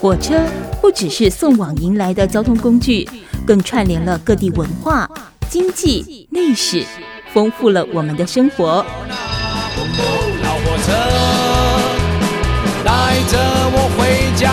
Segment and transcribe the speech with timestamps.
[0.00, 0.40] 火车
[0.80, 3.08] 不只是送往迎来的交通工具，
[3.44, 5.10] 更串联了各地文化、
[5.50, 6.84] 经济、历史，
[7.32, 8.86] 丰富了我们的生活。
[10.44, 10.92] 老火车
[12.84, 13.38] 带着
[13.72, 14.52] 我回家。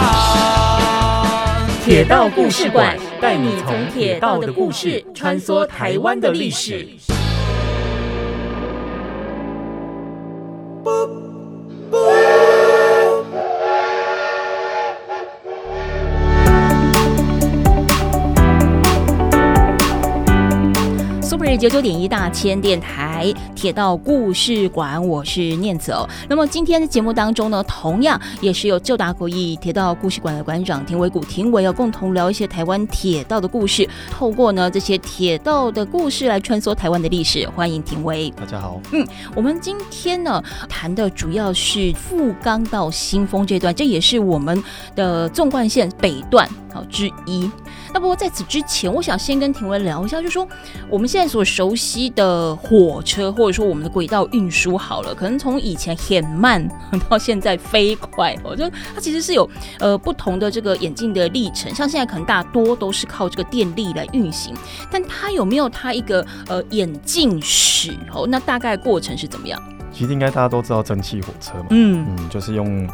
[1.85, 6.89] 铁道故事馆带你从铁道的故事穿梭台湾的历史。
[21.57, 23.14] 九九点一大千电台。
[23.55, 26.07] 铁道故事馆，我是念慈哦。
[26.27, 37.47] 那么今天的节目当中呢，同样也是由旧达国际铁道故事馆的馆长田维谷庭维要共同聊一些台湾铁道的故事，透过呢这些铁道的故事来穿梭台湾的历史。
[37.55, 38.81] 欢迎庭维，大家好。
[38.91, 44.61] 嗯，我们今天呢谈的主要是富冈到新丰这段，这也是我们
[44.95, 47.49] 的纵贯线北段好之一。
[47.93, 50.45] 那不过在此之前，我想先跟庭维聊一下，就说
[50.89, 56.67] 我们现在所熟悉的火车，或者说我们的轨道运输，好了，可能从以前很慢
[57.09, 59.49] 到现在飞快，我觉得它其实是有
[59.79, 61.73] 呃不同的这个演进的历程。
[61.73, 64.53] 像现在可能大多都是靠这个电力来运行，
[64.91, 67.91] 但它有没有它一个呃演进史？
[68.13, 69.61] 哦，那大概过程是怎么样？
[69.91, 72.87] 其实应该大家都知道蒸汽火车嘛，嗯嗯，就是用。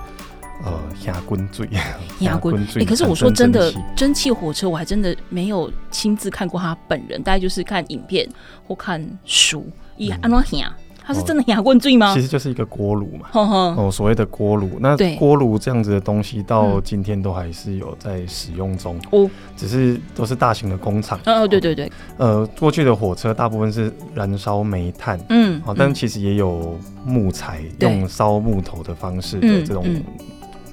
[0.63, 1.67] 呃，牙滚嘴，
[2.22, 2.85] 牙滚嘴。
[2.85, 8.30] 可是我说真的，蒸汽火车我还真的没有亲自看过他本人，大概就是看影片
[8.67, 9.66] 或看书。
[10.02, 10.73] 以安怎压？
[11.03, 12.13] 它是真的压滚嘴吗？
[12.13, 13.27] 其实就是一个锅炉嘛。
[13.31, 18.95] 呵呵哦，所谓的锅炉，那锅炉这样子的东西到今天都还是有在使用中。
[19.11, 21.19] 哦，只是都是大型的工厂。
[21.25, 21.91] 哦，对对对。
[22.17, 25.19] 呃，过去的火车大部分是燃烧煤炭。
[25.29, 25.59] 嗯。
[25.66, 29.83] 好，但其实也有木材，用烧木头的方式的这种。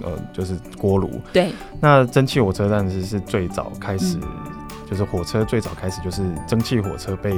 [0.00, 1.10] 呃，就是锅炉。
[1.32, 1.50] 对。
[1.80, 4.28] 那蒸汽火车站是是最早开始，嗯、
[4.88, 7.34] 就是火车最早开始就是蒸汽火车被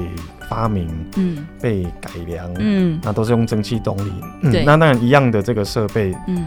[0.49, 4.12] 发明，嗯，被改良，嗯，那都是用蒸汽动力。
[4.43, 4.65] 嗯、对。
[4.65, 6.47] 那一样的这个设备，嗯。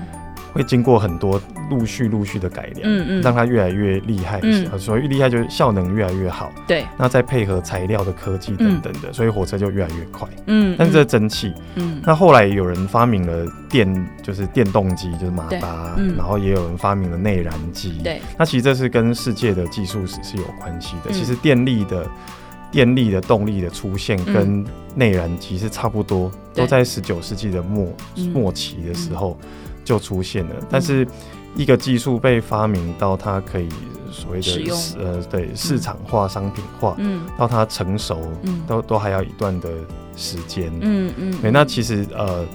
[0.53, 6.86] 会经过很多陆续陆续的改良，嗯嗯，让它越来越厉害，嗯，所以厉害就是效能越来越好，对。
[6.97, 10.75] 那再配合材料的科技等等的，所以火车就越来越快，嗯。
[10.78, 18.22] 但是这蒸汽，嗯，那后来有人发明了电，就是电动机，就是马达，然后也有人发明了内燃机，对。
[18.38, 21.12] 那其实这是跟世界的技术史是有关系的。
[21.12, 22.06] 其实电力的
[22.72, 24.63] 电力的动力的出现跟
[24.94, 27.92] 内燃机是差不多，都在十九世纪的末
[28.31, 29.36] 末期的时候。
[29.84, 31.08] 就出现了，但是
[31.56, 33.70] 一个技术被发明到它可以
[34.12, 39.70] 所谓的呃对市场化、商品化，嗯，到它成熟，嗯，都都还要一段的
[40.16, 42.46] 时间，嗯嗯，对，那其实呃。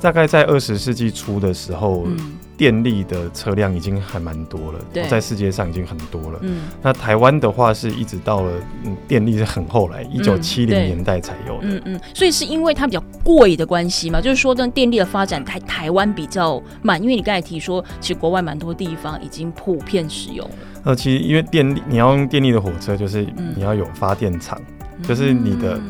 [0.00, 6.40] 大概在二十世纪初的时候，嗯、电力的车辆已经还蛮多了，对在世界上已经很多了。
[6.42, 8.52] 嗯，那台湾的话是一直到了，
[8.84, 11.68] 嗯，电力是很后来，一九七零年代才有的。
[11.68, 14.20] 嗯嗯，所以是因为它比较贵的关系嘛？
[14.20, 20.54] 就是说，跟电力的发展台台湾比较慢，因为你刚才提说，其实国外蛮多地方已经普遍使用了。
[20.82, 23.24] 呃，其实因为电力，你要用电力的火车，就是
[23.54, 24.60] 你要有发电厂，
[24.98, 25.80] 嗯、就是你的。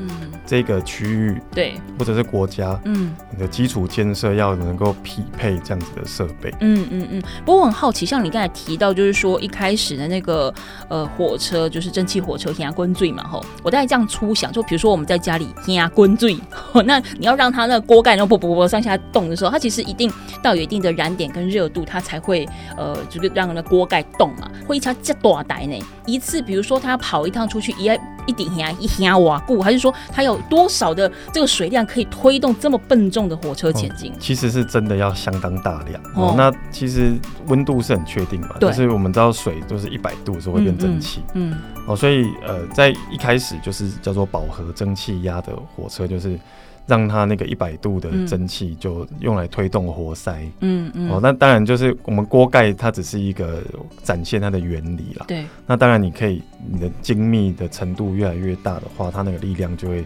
[0.49, 7.23] 这个区域对，或者是国家，嗯，你的基础建设要能够匹配这样子的设备，嗯嗯嗯。
[7.45, 10.53] 不过我很好奇，像你刚才提到，就是说一开始的那个
[10.89, 16.35] 呃火车，就是蒸汽火车压滚嘴嘛，吼，我大概这样粗想，就比如说我们在家里压滚嘴，
[16.87, 20.11] 那你要让它那个锅盖然后啵啵啵上下动的时候，它其实一定
[20.43, 25.79] 到有一定的燃点跟热度，它才会呃，就是让那锅盖动嘛，会一下这多大呢？
[26.07, 27.91] 一次比如说他跑一趟出去，一
[28.27, 30.38] 一顶压一压瓦固，还是说它有？
[30.49, 34.13] 多少的这个水量可以推动这么笨重的火车前进？
[34.13, 36.01] 哦，其实是真的要相当大量。
[36.15, 37.13] 哦，那其实
[37.47, 38.57] 温度是很确定嘛？
[38.61, 38.69] 对。
[38.71, 41.21] 就是我们知道水就是一百度是会变蒸汽。
[41.35, 41.57] 嗯。
[41.87, 46.39] 哦，所以呃，在一开始就是叫做饱和蒸汽压的火车，就是
[46.87, 50.47] 让它那个一百度的蒸汽就用来推动活塞。
[50.61, 51.11] 嗯嗯。
[51.11, 53.63] 哦，那当然就是我们锅盖它只是一个
[54.03, 55.25] 展现它的原理啦。
[55.27, 55.47] 对。
[55.67, 60.05] 那当然你可以，你的精密的程度越来越大的话，它那个力量就会。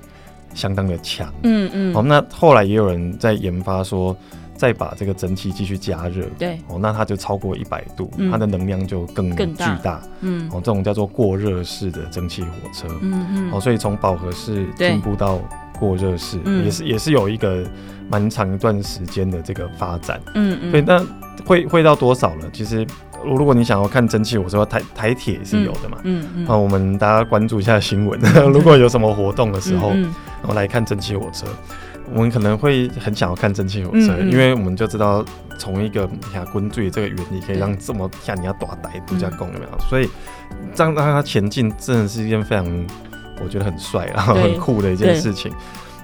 [0.55, 4.17] 相当的强，嗯嗯，好，那后来也有人在研发说，
[4.57, 15.41] 再把这个蒸汽继续加热，对，哦，那它就超过一百度，它的能量就更巨大，嗯，哦，这种叫做过热式的蒸汽火车，嗯嗯，哦，所以从饱和式进步到
[15.79, 17.65] 过热式，也是也是有一个
[18.09, 21.05] 蛮长一段时间的这个发展，嗯嗯，所以那
[21.45, 22.49] 会会到多少呢？
[22.53, 22.87] 其实。
[23.25, 25.99] 如果你想要看蒸汽火车，台台铁也是有的嘛。
[26.05, 26.45] 嗯嗯。
[26.49, 28.19] 那、我们大家关注一下新闻，
[28.53, 31.47] 如果有什么活动的时候，嗯嗯、然后来看蒸汽火车。
[32.15, 35.25] 我们可能会很想要看蒸汽火车，因为我们就知道
[35.57, 39.79] 从一个下滚坠这个原理可以让这么像你要大台度假功有没有？
[39.89, 40.11] 所以
[40.75, 42.67] 这样让它前进真的是一件非常
[43.43, 45.51] 我觉得很帅然后很酷的一件事情。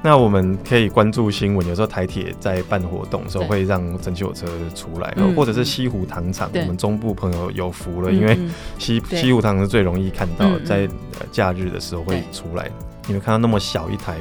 [0.03, 8.39] 那我们可以关注新闻，有时候台铁在办活动的时候会让蒸汽火车出来，或者是西湖糖厂，我们中部朋友有福了，因为
[8.79, 10.89] 西西湖糖是最容易看到，在
[11.33, 12.71] 假日的时候会出来，
[13.07, 14.17] 你会看到那么小一台。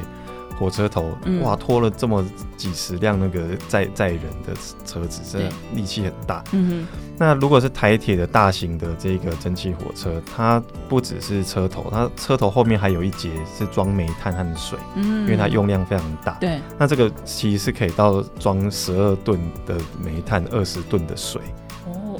[0.58, 2.24] 火车头哇，拖了这么
[2.56, 4.52] 几十辆那个载载人的
[4.84, 6.42] 车子，真的力气很大。
[6.52, 16.32] 嗯，那如果是台铁的大型的这个蒸汽火车，它不只是车头，它车头后面还有一节是装煤炭和水，嗯，因为它用量非常大。
[16.40, 21.40] 对，那这个其实是可以到装十二吨的煤炭，二十吨的水。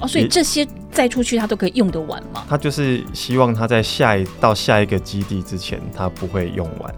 [0.01, 2.45] 哦，所以这些载出去它都可以用得完吗？
[2.49, 6.95] 它就是希望它在下一到下一个基地之前，它不会用完。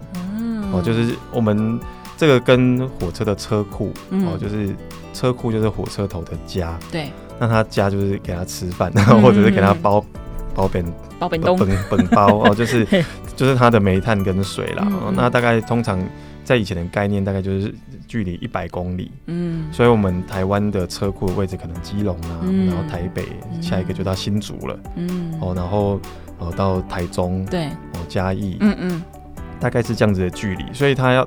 [0.71, 1.79] 哦，就是我们
[2.17, 4.75] 这个跟火车的车库，嗯、哦，就是
[5.13, 10.03] 车库就是火车头的家，对，那他家就是给他吃饭，然后 或者是给他包
[10.55, 10.85] 包 本
[11.19, 12.85] 包本东本本包哦，就是
[13.35, 14.87] 就是他的煤炭跟水啦。
[15.13, 15.99] 那大概通常
[16.43, 17.73] 在以前的概念，大概就是
[18.07, 23.23] 距离一百公里，嗯，所以我们台湾的车库的位置可能基隆啊，嗯、然后台北
[23.61, 25.99] 下一个就到新竹了，嗯，哦，然后
[26.39, 29.03] 哦到台中，对，哦嘉义，嗯嗯。
[29.61, 31.25] 大概是这样子的距离，所以他要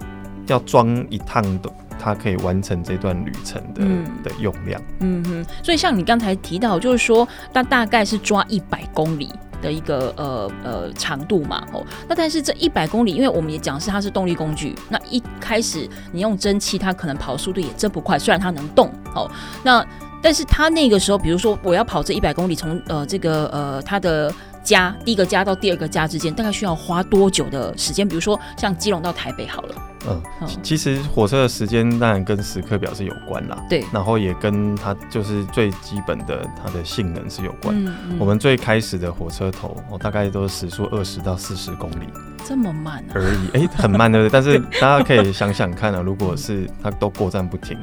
[0.48, 4.82] 要装一趟的，他可以完成这段旅程的、嗯、的用量。
[4.98, 9.30] 嗯哼，所以像你刚才提到，就是说，它大概是抓一百公里
[9.62, 19.30] 的一个呃呃长度嘛，哦，那但是这一百公里，因为我们也讲是它是动力工具，那一开始你用蒸汽，它可能跑速度也真不快，虽然它能动，哦，
[19.62, 19.86] 那
[20.20, 24.32] 但是它那个时候，比如说我要跑这一百公里，从呃这个呃它的。
[24.64, 28.08] 家第一个家到第二个家之间，大概需要花多久的时间？
[28.08, 29.74] 比如说像基隆到台北好了。
[30.06, 30.20] 嗯，
[30.62, 33.56] 其实火车的时间当然跟时刻表是有关啦。
[33.70, 37.74] 对，然后也跟它就是最基本的它的性能是有关。
[37.86, 38.16] 嗯嗯。
[38.18, 42.06] 我们最开始的火车头，哦大概都是时速二十到四十公里。
[42.46, 43.12] 这么慢啊？
[43.14, 44.30] 而已，哎、欸，很慢对不对？
[44.30, 47.78] 但是大家可以想想看啊，如果是它都过站不停。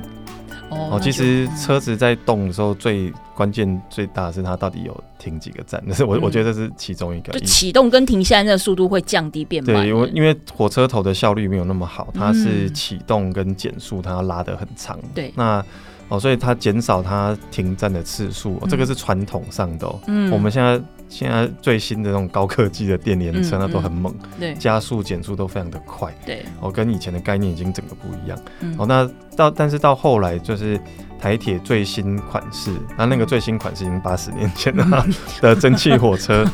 [0.89, 7.31] 哦，其实车子在动的时候，最关键最大的是它到底有停几个站，但 是我我觉得这是其中一个。
[7.33, 9.75] 就启动跟停下来的速度会降低变慢。
[9.75, 14.97] 对，因为因为火车头的效率没有那么好，它是启动跟减速它要拉得很长。
[15.13, 15.63] 对，那
[16.09, 19.87] 哦，所以它减少它停站的次数，这个是传统上的。
[20.07, 20.81] 嗯，我们现在。
[21.11, 28.39] 现在最新的那种高科技的电联车，那都很猛，对，加速减速都非常的快，对，哦，跟以前的概念已经整个不一样，
[28.77, 30.79] 哦，那到但是到后来就是
[31.19, 35.05] 台铁最新款式，那那个最新款式已经八十年前了
[35.41, 36.45] 的蒸汽火车，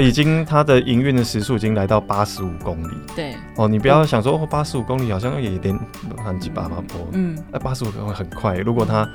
[0.00, 5.78] 已经它的营运的时速已经来到八十五公里，对，哦，你不要想说哦，八十五公里好像也有点
[6.24, 9.06] 很几百万波，嗯，那八十五公里很快，如果它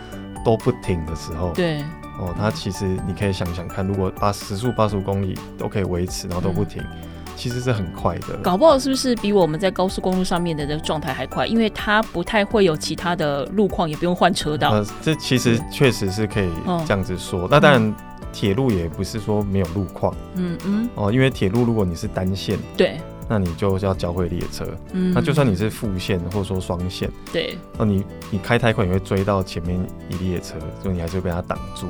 [0.46, 1.82] 都不停的时候，对。
[2.20, 6.98] 哦，它其实你可以想想看，如果把时速八十五公里都可以维持，然后都不停，嗯、
[7.36, 8.36] 其实是很快的。
[8.42, 11.46] 搞不好是不是比我们在高速公路上面的这个状态还快？
[11.46, 14.72] 因为它不太会有其他的路况，也不用换车道。
[14.72, 16.50] 呃，这其实确实是可以
[16.86, 17.44] 这样子说。
[17.44, 17.96] 哦、那当然，
[18.34, 20.14] 铁路也不是说没有路况。
[20.36, 20.90] 嗯嗯。
[20.96, 23.00] 哦，因为铁路如果你是单线，对。
[23.30, 29.80] 那你就要交会列车，嗯，那就算你是副线或者说双线，对，那你你开太快，你会追到前面
[30.10, 31.88] 一列车，所以你还是会被它挡住，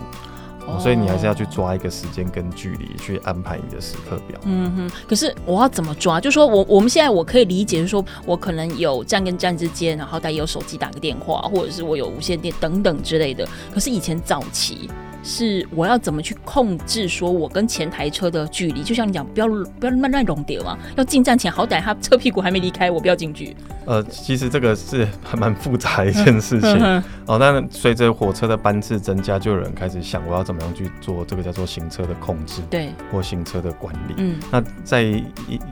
[0.65, 4.39] 哦，所以你还是要去抓一个时间跟距离去安排你的时刻表。
[4.43, 6.19] 嗯哼，可是我要怎么抓？
[6.19, 13.47] 就是说我我们现在我可以理解，就是说我可能有站跟站之间，然后带有手机打个电话，或者是我有无线电等等之类的。
[13.73, 14.89] 可是以前早期。
[15.27, 17.05] 是我要怎么去控制？
[17.05, 20.77] 说我跟前台车的距离，就像你讲，不要不要乱乱融掉嘛。
[20.95, 23.53] 要进站前，好歹他车屁股还没离开，我不要进去。
[23.85, 27.37] 呃，其实这个是还蛮复杂的一件事情哦。
[27.39, 34.13] 但随着火车的班次增加，就有人开始想，我要怎么样去做这个叫做行车的控制，对，或行车的管理。
[34.17, 35.23] 嗯，那在一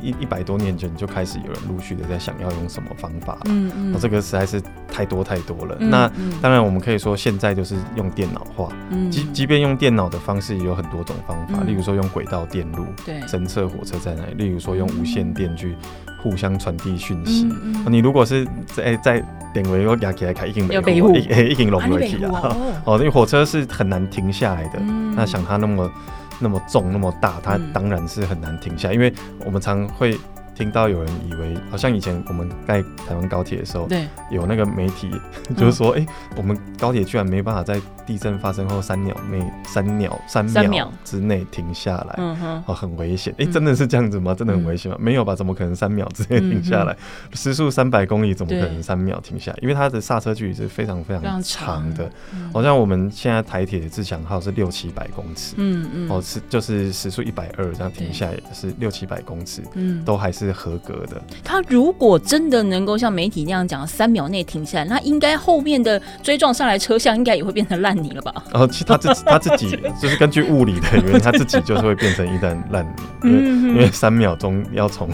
[0.01, 3.37] 一一百多年前就开始有人陆续的在想要用什么方法。
[3.45, 5.77] 嗯嗯，这个实在是太多太多了。
[5.79, 6.09] 那
[6.41, 8.69] 当然，我们可以说现在就是用电脑化。
[8.91, 9.11] 嗯。
[9.45, 15.75] 即便用电脑的方式也有很多种方法，嗯、例如说用轨道电路，对，侦测火车在哪里；例如说用无线电去
[16.19, 17.47] 互相传递讯息。
[17.61, 19.23] 嗯嗯、你如果是在在
[19.53, 20.81] 电位又压起来开，已经没有，
[21.15, 22.57] 已经龙了起啊！
[22.85, 24.79] 哦，因为火车是很难停下来的。
[24.79, 25.91] 嗯、那想它那么
[26.39, 29.13] 那么重那么大，它当然是很难停下来，因为
[29.45, 30.17] 我们常会
[30.55, 35.11] 听到有人以为，好像以前我们盖台湾高铁的时候，对，有那个媒体
[35.57, 36.07] 就是说，哎、嗯欸，
[36.37, 43.33] 我们高铁居然没办法在地震发生后三秒内、三秒、三秒之内停下来，嗯哼，哦，很危险。
[43.37, 44.33] 哎、欸，真的是这样子吗？
[44.33, 44.97] 真的很危险吗？
[44.99, 45.35] 嗯、没有吧？
[45.35, 46.93] 怎么可能三秒之内停下来？
[46.93, 49.57] 嗯、时速三百公里，怎么可能三秒停下来？
[49.61, 51.93] 因为它的刹车距离是非常非常长。
[51.93, 52.09] 的，
[52.53, 61.21] 好像我们现在台铁的自强号是六七百公尺，嗯嗯，哦是就是时速一百二这样停下来是六七百公尺，嗯，都还是合格的。
[61.43, 68.33] 他如果真的能够像媒体那样讲，三秒内停下来，那应该后面的追撞上来车厢应该也会变成烂泥了吧？
[68.51, 75.09] 然后其他自他自己 就是根据物理的原因，他自己就是会变成一滩烂泥，因为因为三秒钟要从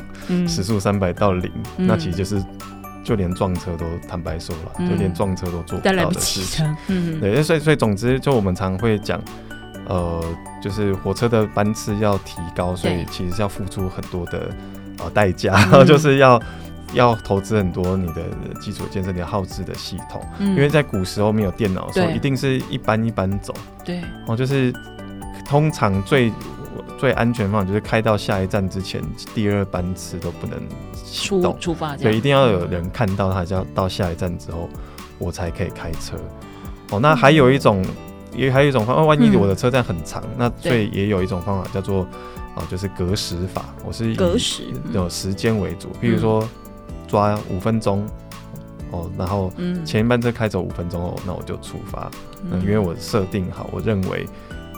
[0.47, 2.43] 时速三百到零，那其实就是
[3.03, 6.77] 就连撞车都坦白说了，就连撞车都做不到的事情。
[6.87, 9.21] 嗯，对，所以所以总之，就我们常会讲。
[9.87, 10.23] 呃，
[10.61, 14.47] 就是火车的班次要提高，所以其实是要付出很多的
[15.03, 16.41] 呃代价，嗯、 就是要
[16.93, 18.21] 要投资很多你的
[18.59, 20.21] 基础建设，你的耗资的系统。
[20.39, 23.53] 嗯、因为在古时候没有电脑的时候，一定是一班一班走。
[23.83, 24.73] 对，哦，就是
[25.45, 26.31] 通常最
[26.97, 29.01] 最安全方法就是开到下一站之前，
[29.33, 30.59] 第二班次都不能
[31.11, 34.69] 出出发，对，一定要有人看到他，就要到下一站之后，
[35.17, 36.15] 我才可以开车。
[36.91, 37.81] 哦，那还有一种。
[37.81, 37.87] 嗯
[38.33, 42.07] 也还有一种方法，万一我的车站很长，嗯、那所以也有一种方法叫做，
[42.55, 43.65] 哦，就是隔时法。
[43.85, 46.47] 我是以隔时有时间为主，比如说
[47.07, 48.05] 抓五分钟，
[48.91, 49.51] 哦，然后
[49.85, 52.09] 前一班车开走五分钟哦，那我就出发。
[52.51, 54.25] 嗯，因为我设定好，我认为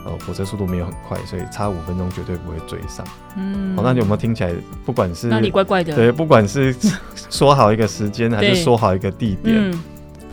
[0.06, 3.06] 呃火车速度没有很快，所以差五分钟绝对不会追上。
[3.38, 4.54] 嗯，哦，那你有没有听起来，
[4.86, 5.96] 不管是哪里怪怪的？
[5.96, 6.76] 对，不管是
[7.30, 9.72] 说好一个时间，还是说好一个地点。
[9.72, 9.80] 嗯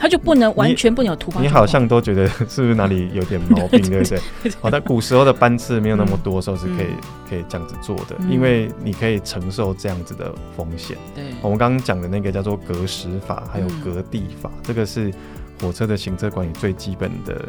[0.01, 4.19] 他就不能完全不能有突发，你好像都觉得是不是哪里有点毛病， 对不对？
[4.59, 6.87] 好，在古时候的班次没有那么多的时候是可以
[7.29, 10.97] 可以这样子做的，因为你可以承受这样子的风险。
[11.13, 15.13] 对，我们刚刚讲的那个叫做隔时法，还有隔地法，这个是
[15.61, 17.47] 火车的行车管理最基本的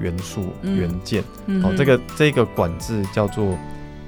[0.00, 1.24] 元素元件。
[1.60, 3.58] 好，这个这个管制叫做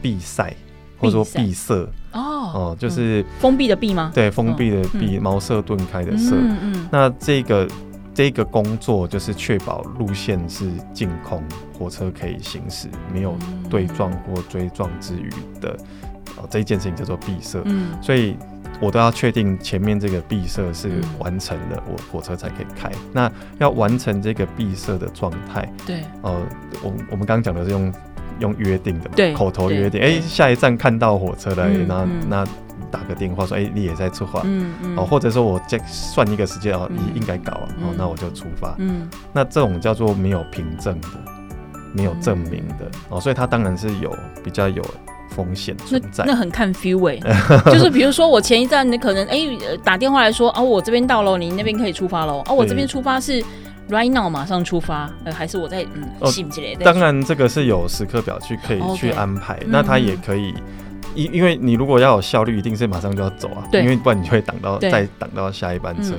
[0.00, 0.54] 闭塞，
[0.98, 1.74] 或者说闭塞。
[2.12, 2.35] 哦，
[2.78, 4.10] 就是封闭的闭吗？
[4.14, 6.34] 对，封闭的闭，茅塞顿开的塞。
[6.34, 6.88] 嗯嗯。
[6.90, 7.68] 那这个
[8.14, 11.42] 这个工作就是确保路线是净空，
[11.78, 13.36] 火车可以行驶，没有
[13.70, 15.76] 对撞或追撞之余的。
[16.36, 17.60] 哦，这一件事情叫做闭塞。
[17.64, 17.88] 嗯。
[18.02, 18.36] 所以
[18.80, 22.90] 我都要确定前面这个闭塞是完成了，我火车才可以开。
[23.12, 26.02] 那要完成这个闭塞的状态，对。
[26.22, 26.42] 呃，
[26.82, 27.92] 我我们刚刚讲的是用。
[28.40, 32.46] 用约定的嘛，口头约定，哎，下一站看到火车了，那那
[32.90, 41.08] 打个电话说，哎，你也在出发，嗯哦，或者说我再算一个时间哦，你应该搞啊，哦，那我就出发，嗯，那这种叫做没有凭证的，
[41.92, 44.14] 没有证明的，哦，所以它当然是有
[44.44, 44.84] 比较有
[45.30, 47.18] 风险存在，那很看 feel 哎，
[47.72, 49.38] 就是比如说我前一站你可能哎
[49.82, 53.44] 打电话来说，哦，我这边到了，你那边可以出发喽，哦，我这边出发是。
[53.88, 56.30] Right now，马上出发，呃，还是我在嗯，哦，
[56.84, 60.52] 当然，这个是有时刻表去可以去安排，那他也可以，
[61.14, 66.14] 因因为你如果要有效率，一定是马上就要走啊，因为不然你就会挡到再挡到下一班车。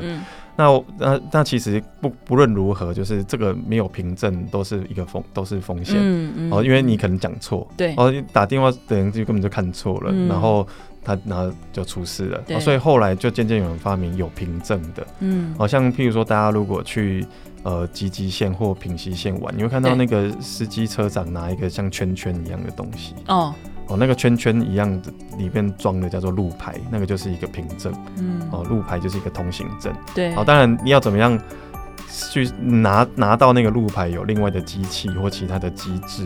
[0.56, 0.66] 那
[0.98, 10.66] 那那其实不不论如何，就是这个没有凭证都是一个风都是风险，嗯嗯，哦，因为你可能讲错，对，哦，打电话的人就根本就看错了，然后。
[11.08, 12.60] 他然后就出事了，对。
[12.60, 17.26] 所以后来就渐渐有人发明有凭证的，嗯，好像譬如说大家如果去
[17.64, 23.56] 呃集集线或平溪线玩，你会看到那个司机车长拿一个像圈圈一样的东西，哦。
[23.90, 31.40] 哦，那个圈圈一样的里面装的叫做路牌，那个就是一个凭证，嗯，哦，路牌就是一个通行证，对，好，当然你要怎么样？
[32.32, 36.26] 去拿拿到那个路牌，有另外的机器或其他的机制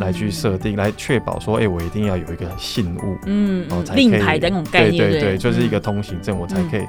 [0.00, 6.82] 来去设定，嗯、来确保说，哎、欸，我一定要有一个信物，嗯，然后才可以令牌的那种概念，对对对，就是一个通行证，嗯、我才可以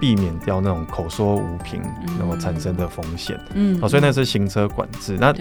[0.00, 1.80] 避免掉那种口说无凭
[2.18, 5.34] 然后产生的风险，嗯，哦，所以那是行车管制，那。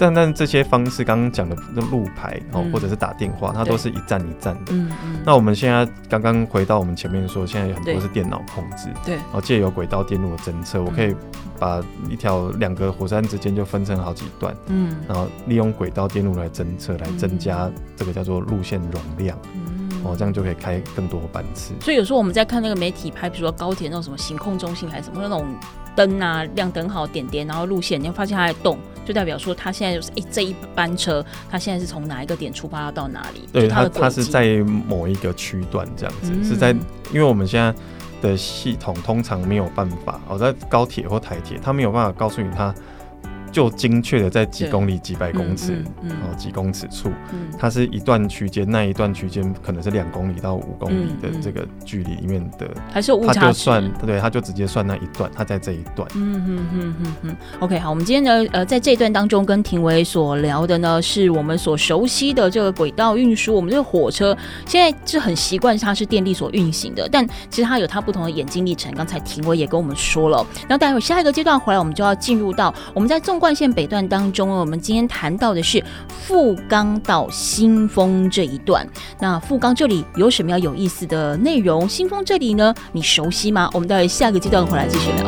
[0.00, 4.72] 但但这些方式，刚刚讲的那路牌哦，或者是打电话，它都是一站一站的。
[4.72, 5.20] 嗯嗯。
[5.26, 8.88] 那我们现在刚刚回到我们前面说，现在有很多是电脑控制。
[9.04, 9.16] 对。
[9.16, 11.14] 然后借由轨道电路的侦测，我可以
[11.58, 14.56] 把一条两个火车站之间就分成好几段。
[14.68, 14.96] 嗯。
[15.06, 19.38] 然后利用轨道电路来侦测，来增加这个叫做路线容量。
[19.54, 19.90] 嗯。
[20.02, 21.74] 哦，这样就可以开更多班次。
[21.78, 25.46] 所以有时候我们在看那个媒体拍，比如说高铁那种什么行控中心还是什么那种。
[25.94, 33.48] 灯啊，亮灯好点点，然后路线你会发现它在动，就代表说它现在就是哎、欸、这一班车，它现在是从哪一个点出发要到哪里？
[33.52, 36.70] 对，它它是在某一个区段这样子，嗯、是在
[37.12, 37.74] 因为我们现在
[38.22, 42.74] 的系统通常没有办法，哦，在高铁或台铁，它没有办法告诉你它
[43.52, 56.08] 就精确的在几公里、几百公尺，然后几公尺处，嗯它是一段区间，那一段区间可能是两公里到五公里的这个距离里面的，还是有误差值，他就算对，他就直接算那一段，他在这一段。
[56.14, 57.36] 嗯嗯嗯嗯嗯。
[57.60, 68.92] OK，好，我们今天呢，呃，在这一段当中跟庭伟所聊的呢，是我们所熟悉的这个轨道运输，我们这个火车现在是很习惯它是电力所运行的，但其实它有它不同的演进历程。
[68.94, 78.86] 刚才庭伟也跟我们说了，然后待会下一个阶段回来，我们就要进入到我们在纵冠线北段当中，我们今天谈到的是富冈到新丰这一段。
[79.18, 81.88] 那富冈这里有什么样有意思的内容？
[81.88, 83.70] 新丰这里呢，你熟悉吗？
[83.72, 85.26] 我们待会下个阶段回来继续聊。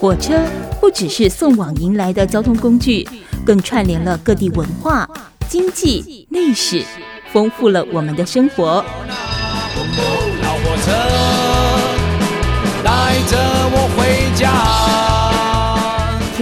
[0.00, 0.42] 火车
[0.80, 3.06] 不只是送往迎来的交通工具，
[3.44, 5.06] 更串联了各地文化、
[5.46, 6.82] 经济、历史，
[7.30, 8.82] 丰富了我们的生活。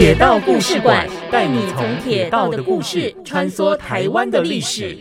[0.00, 4.96] 铁道故事馆带你从铁道的故事穿梭台湾的历史。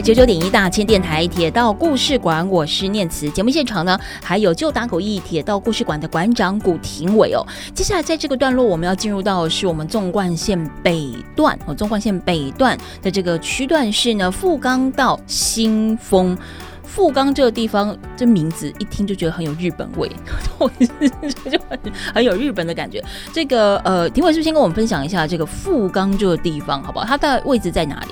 [0.00, 3.28] 九九点一大千电台铁道故事馆，我是念慈。
[3.30, 7.44] 节目现场呢，还有旧打狗驿铁道故事馆的馆长古庭伟哦。
[7.74, 11.74] 接下来在这个段落，我们要进入到的是我们纵贯线北段哦。
[11.74, 16.38] 纵贯线北段的这个区段是呢，富冈到新丰。
[16.84, 20.10] 富冈这个地方，这名字一听就觉得很有日本味，
[21.50, 21.78] 就很
[22.14, 23.02] 很有日本的感觉。
[23.32, 27.04] 这个呃，庭伟是不是先跟我们分享一下这个富冈这个地方，好不好？
[27.04, 28.08] 它的位置在哪里？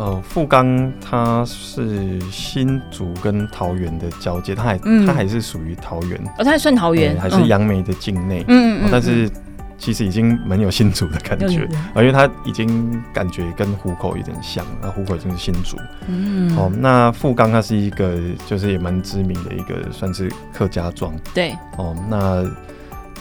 [0.00, 9.30] 呃，富冈它是新竹跟桃园的交界，它还、嗯、它还是属于桃园，哦，它还算桃园，还是杨梅的境内，嗯，但是
[9.76, 15.76] 其实已经蛮有新竹的感觉，啊、嗯，因为它已经感觉跟湖口有点像，那湖口已经是新竹，
[16.08, 22.50] 嗯，哦，那富冈它是一个就是也蛮知名的一个算是客家庄，对，哦，那。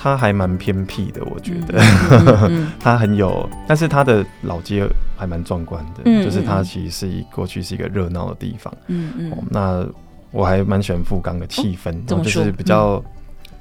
[0.01, 1.77] 它还蛮偏僻的，我觉得，
[2.79, 4.87] 它很有，但是它的老街
[5.17, 9.85] 还蛮壮观的，嗯、就是它其实是一过去是一个热闹的地方，嗯嗯、哦，那
[10.31, 13.03] 我还蛮喜欢富冈的气氛，哦、就是比较、嗯、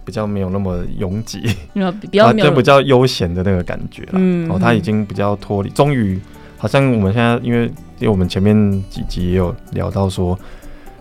[0.04, 1.40] 比较没有那么拥挤，
[2.00, 6.20] 比较就比较悠闲的那个感觉了，嗯，哦，它已经比较脱离，终于
[6.56, 7.64] 好像我们现在因为
[7.98, 8.56] 因为我们前面
[8.88, 10.38] 几集也有聊到说。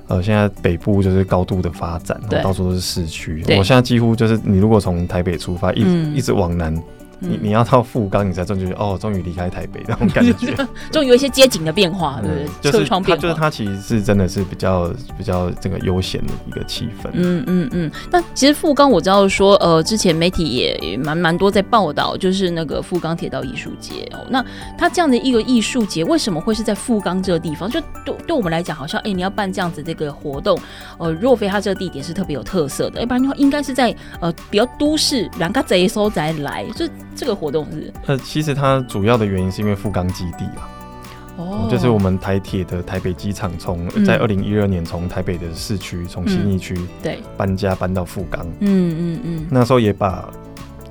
[0.07, 3.43] 呃，现在北部就是高度的发展，对到处都是市区。
[3.49, 6.75] 我现在几乎就是，你如果从台北出发，一、嗯、一直往南。
[7.19, 10.53] 你你要到富冈，你才终于哦，终于离开台北那种感觉，
[10.91, 12.71] 终于有一些街景的变化，对不对？
[12.71, 17.09] 就是它，就是它其实是真的是比较比较这个悠闲的一个气氛。
[17.13, 17.91] 嗯嗯嗯。
[18.11, 24.19] 那其实富冈我知道说，呃，之前媒体也蛮蛮多在报道，就是那个富冈铁道艺术节哦。
[24.29, 24.43] 那
[24.77, 27.69] 它这样的一个艺术节，为什么会是在富冈这个地方？
[27.69, 30.59] 就对对我们来讲，好像哎、欸，你要办这样子这个活动，
[30.99, 36.87] 呃，若非它这个地点是特别有特色的，要不然的话应该是在呃比较都市两个贼收宅来就。
[37.17, 37.91] 这个活动是？
[38.05, 40.69] 呃，其实它主要的原因是因为富冈基地啊，
[41.35, 47.19] 哦，就是我们台铁的台北机场从在二零一二年从台北的市区从新义区对。
[47.35, 50.29] 搬家搬到富冈，嗯嗯嗯，那时候也把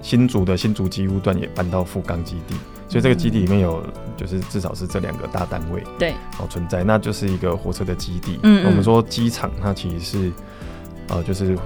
[0.03, 2.57] 新竹的新竹机务段也搬到富冈基地，
[2.89, 3.83] 所以这个基地里面有
[4.17, 6.11] 就是至少是这两个大单位对。
[6.39, 8.41] 哦存在，那就是一个火车的基地。
[8.43, 10.33] 嗯，我们说机场它其实是
[11.09, 11.57] 呃就是。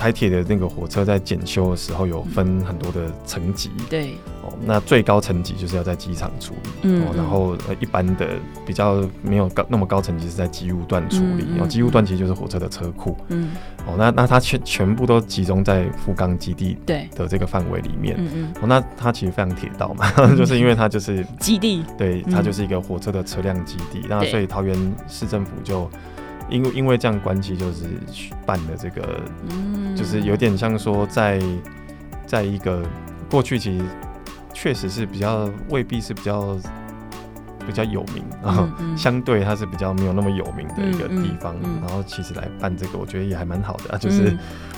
[0.00, 4.14] 台铁的那个火车在检修的时候有分很多的层级，对。
[4.42, 8.26] 哦，那最高层级就是要在机场处理，嗯，然后一般的
[8.64, 13.50] 比较没有高那么高层级是在机务段处理，然后机务段其实就是火车的车库，嗯，
[13.86, 17.06] 哦，那那它全全部都集中在富冈基地对。
[17.14, 24.74] 的这个范围里面，嗯嗯，哦，那它其实非常铁道嘛， 就是因为它就是基地，对，它就是一个火车的车辆基地，那所以桃园
[25.06, 25.90] 市政府就。
[26.50, 27.84] 因为因为这样关系，就是
[28.44, 31.40] 办的这个，嗯、就是有点像说在
[32.26, 32.82] 在一个
[33.30, 33.84] 过去，其实
[34.52, 36.58] 确实是比较未必是比较
[37.66, 44.36] 比较有名，然后相对它是比较没有那么有名的一个地方，然后其实来办这个，我觉得也还蛮好的，啊就是。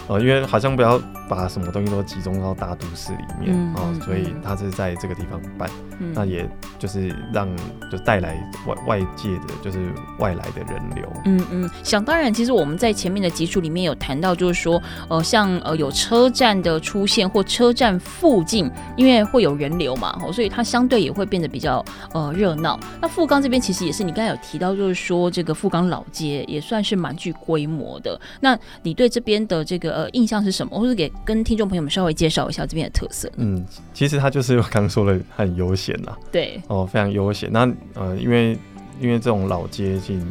[0.09, 7.49] 嗯呃，因为好像不要把什么东西都集中到大都市里面啊、嗯嗯，所以他是在这个地方办，嗯、那也就是让
[7.91, 8.37] 就带来
[8.67, 9.79] 外外界的就是
[10.19, 11.05] 外来的人流。
[11.25, 22.79] 嗯嗯，想当然，其实我们在前面的集数里面有谈到，就是说，呃，像呃有车站的出现或车站附近，因为会有人流嘛，哦所以它相对也会变得比较呃热闹。
[23.01, 28.21] 那富冈这边其实也是你刚才有提到，就是说这个富冈老街也算是蛮具规模的。
[28.41, 30.79] 那你对这边的这个呃印象是什么？
[30.79, 33.31] 或者给跟听众朋友们稍微介绍一下这边的特色？
[33.37, 36.17] 嗯，其实它就是我刚刚说的很悠闲呐。
[36.31, 37.51] 对，哦，非常悠闲。
[37.53, 37.61] 那
[37.95, 38.59] 呃，因为
[39.01, 40.25] 因为这种老街景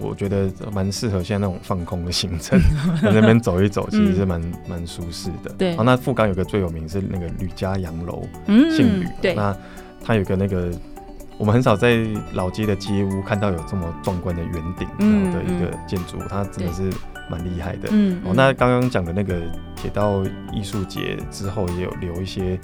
[0.00, 2.60] 我觉得蛮适合现在那种放空的行程，
[3.02, 5.50] 在那边走一走，其实是蛮蛮、嗯、舒适的。
[5.56, 9.06] 对，哦，那富冈有个最有名是那个吕家洋楼，嗯，姓吕。
[9.22, 9.56] 对，那
[10.04, 10.70] 它有个那个，
[11.38, 16.92] 我们很少在老街的街屋看到有这么壮观的圆顶然后的一个建筑，它真的是
[17.28, 17.88] 蛮厉害的。
[17.90, 19.34] 嗯，哦，那刚刚讲的那个
[19.76, 22.58] 铁道艺术节之后，也有留一些，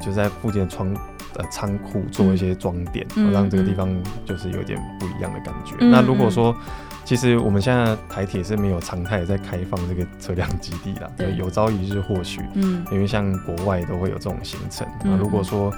[0.00, 0.94] 就在附近的窗。
[1.36, 3.88] 呃，仓库做一些装点，嗯、让这个地方
[4.24, 5.74] 就是有点不一样的感觉。
[5.80, 6.54] 嗯、那如果说，
[7.04, 14.86] 其实我们现在台铁是没有常态在开放这个车辆基地啦，对，有朝一日或许，嗯，因为像国外都会有这种行程。
[15.02, 15.74] 那、嗯、如果说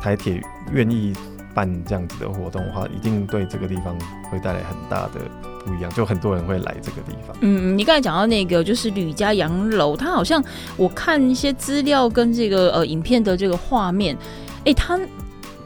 [0.00, 1.12] 台铁愿意
[1.52, 3.98] 办这样子的活动的话，一定对这个地方
[4.30, 5.22] 会带来很大的
[5.64, 7.36] 不一样，就很多人会来这个地方。
[7.40, 10.42] 嗯，你刚才讲到那个就是吕家洋楼，它好像
[10.76, 14.16] 我看一些资料跟这个呃影片的这个画面。
[14.60, 14.98] 哎、欸，他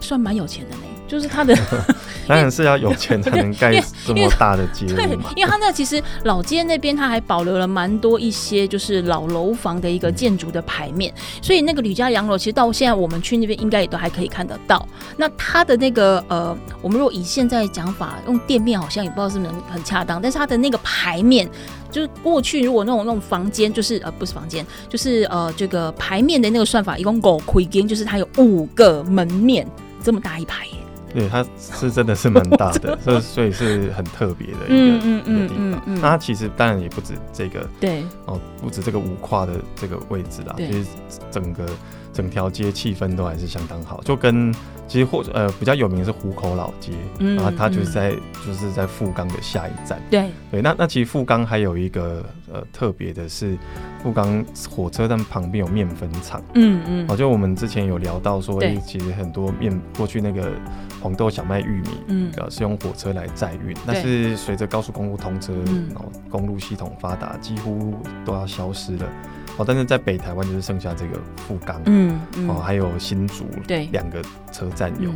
[0.01, 1.57] 算蛮有钱的呢，就是他的
[2.29, 4.87] 当然是要有钱才能盖这么大的街。
[4.87, 5.05] 对，
[5.37, 14.87] 因为它那其实老街那边它还保留了蛮多一些就是老楼房的一个建筑的牌面，嗯、所以那个吕家洋楼其实到现在我们去那边应该也都还可以看得到。
[15.17, 21.49] 那它的那个呃，我们如果以现在讲法用店面好像也不知道是不是很恰当，但是它的那个牌面。
[21.91, 29.65] 就是过去如果那种那种房间，就是呃不是房间，就是呃这个牌面的那个算法，一共五开间，就是它有五个门面
[30.03, 30.73] 这么大一排耶。
[31.15, 35.95] 对，它是真的是蛮大的， 所以所以是很特别的一个嗯嗯嗯嗯嗯。
[36.03, 40.87] 那它其实当然也不止这个，对哦，不止这个五跨的这个位置啦，其实
[41.31, 41.65] 整个
[42.13, 44.53] 整条街气氛都还是相当好，就跟。
[44.87, 50.01] 其实或者呃比较有名是湖口老街，嗯，然后它就是在、嗯、就是在富冈的下一站。
[50.11, 53.57] 对对，那那其实富冈还有一个呃特别的是，
[54.03, 56.43] 富冈火车站旁边有面粉厂。
[56.55, 57.07] 嗯嗯。
[57.09, 60.53] 哦，就我们之前有聊到说，哎，其实很多面过去那个
[61.01, 65.53] 黄豆、小麦、玉米，嗯，呃是用火车来载运，但是随着高速公路通车，
[65.89, 67.95] 然后公路系统发达，几乎
[68.25, 69.07] 都要消失了。
[69.57, 75.11] 哦，但是在北台湾就是剩下这个富冈，嗯，嗯，哦，还有新竹，对，两个车站有，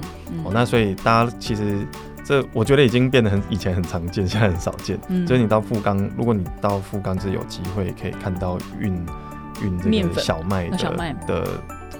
[0.44, 1.84] 哦，那所以大家其实
[2.24, 4.96] 这我觉得已经变得很以前很常见，现在很少见。
[5.08, 8.94] 嗯，就是你到富冈，如果你到富冈，是有机会可以看到运
[9.60, 11.12] 运这个小麦的小麦。
[11.26, 11.44] 的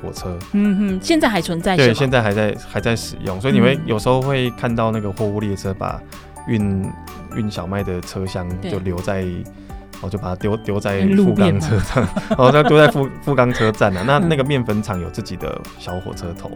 [0.00, 6.00] 火车，嗯哼，现在还存在，对，现在还在还在使用，所以你会有时候会看到那个货物列车把
[6.46, 6.88] 运
[7.34, 9.26] 运小麦的车厢就留在。
[10.00, 14.02] 我就把它丢丢在富冈 车站，然后它丢在富富冈车站了。
[14.04, 16.50] 那那个面粉厂有自己的小火车头，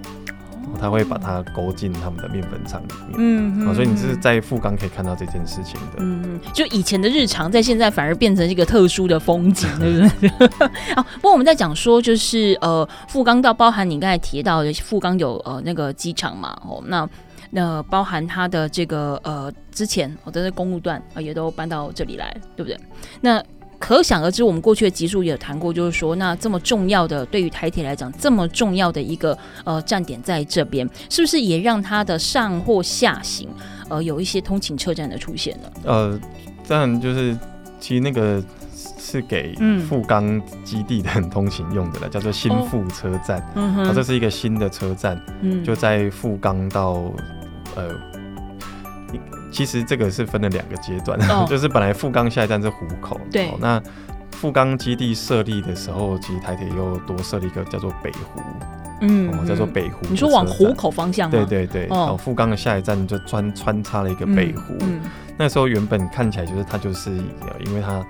[0.80, 3.14] 他会把它勾进他们的面粉厂里面。
[3.18, 5.98] 嗯，所以你是在富冈可以看到这件事情的。
[5.98, 10.46] 嗯，就以前的日常，在现在反而变成一个特殊的风景，对不对？
[10.94, 17.08] 啊， 不过我们在讲说，就是呃，富冈到包含你刚才提到的富冈有呃那个机场嘛，哦，那。
[17.54, 22.80] 那包含它的这个呃，之前我的公路段啊，也都搬到这里来，对不对？
[23.20, 23.42] 那
[23.78, 33.48] 可想而知，我们过去的集数也有谈过，就是说，那这么重要的对于台铁来讲，这么重要的一个呃站点在这边，是不是也让它的上或下行
[33.90, 35.70] 呃有一些通勤车站的出现呢？
[35.84, 36.20] 呃，
[36.64, 37.36] 这样就是
[37.78, 38.42] 其实那个
[38.98, 39.54] 是给
[39.86, 43.40] 富冈基地的通勤用的了，嗯、叫做新富车站。
[43.40, 47.12] 哦、嗯哼，这是一个新的车站，嗯，就在富冈到。
[47.76, 47.94] 呃，
[49.50, 51.46] 其实这个是分了两个阶段，oh.
[51.50, 53.82] 就是本来富冈下一站是湖口，对，那
[54.32, 58.40] 富冈基地设立的时候，其实台铁又多设立一个叫做北湖，
[59.00, 60.06] 嗯，嗯，叫做北湖。
[60.10, 61.32] 你说往湖口方向吗？
[61.32, 61.98] 对对对，oh.
[61.98, 67.10] 然后富冈的下一站就穿穿插了一个北湖，嗯嗯、那时候原本看起来就是它就是
[67.64, 68.04] 因为它。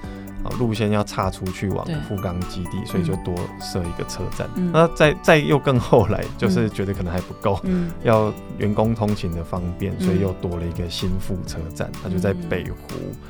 [0.58, 4.48] 路线要岔出去往富冈基地，所以就多设一个车站。
[4.56, 11.90] 嗯、那再再又更后来，就是觉得可能还不够，嗯、要员工通勤的方便，所以又多了一个新富车站。
[12.02, 12.76] 它、嗯、就在北湖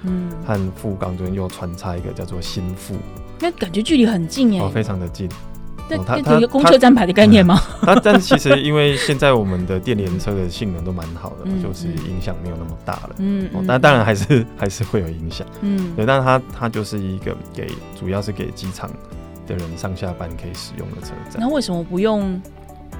[0.02, 0.30] 嗯。
[0.44, 2.96] 和富冈中间又穿插一个叫做新富，
[3.38, 5.28] 那感觉距离很近耶，哦，非常的近。
[5.98, 7.60] 它它一个公车站牌的概念吗？
[7.82, 13.10] 它但其实因为现在我们的电联车的性能都蛮好的，嗯、就是影响没有那么大了。
[13.18, 15.46] 嗯，嗯，但当然还是还是会有影响。
[15.60, 18.90] 嗯，对，但是它它就是一个给主要是给机场
[19.46, 21.40] 的人上下班可以使用的车站。
[21.40, 22.40] 那为什么不用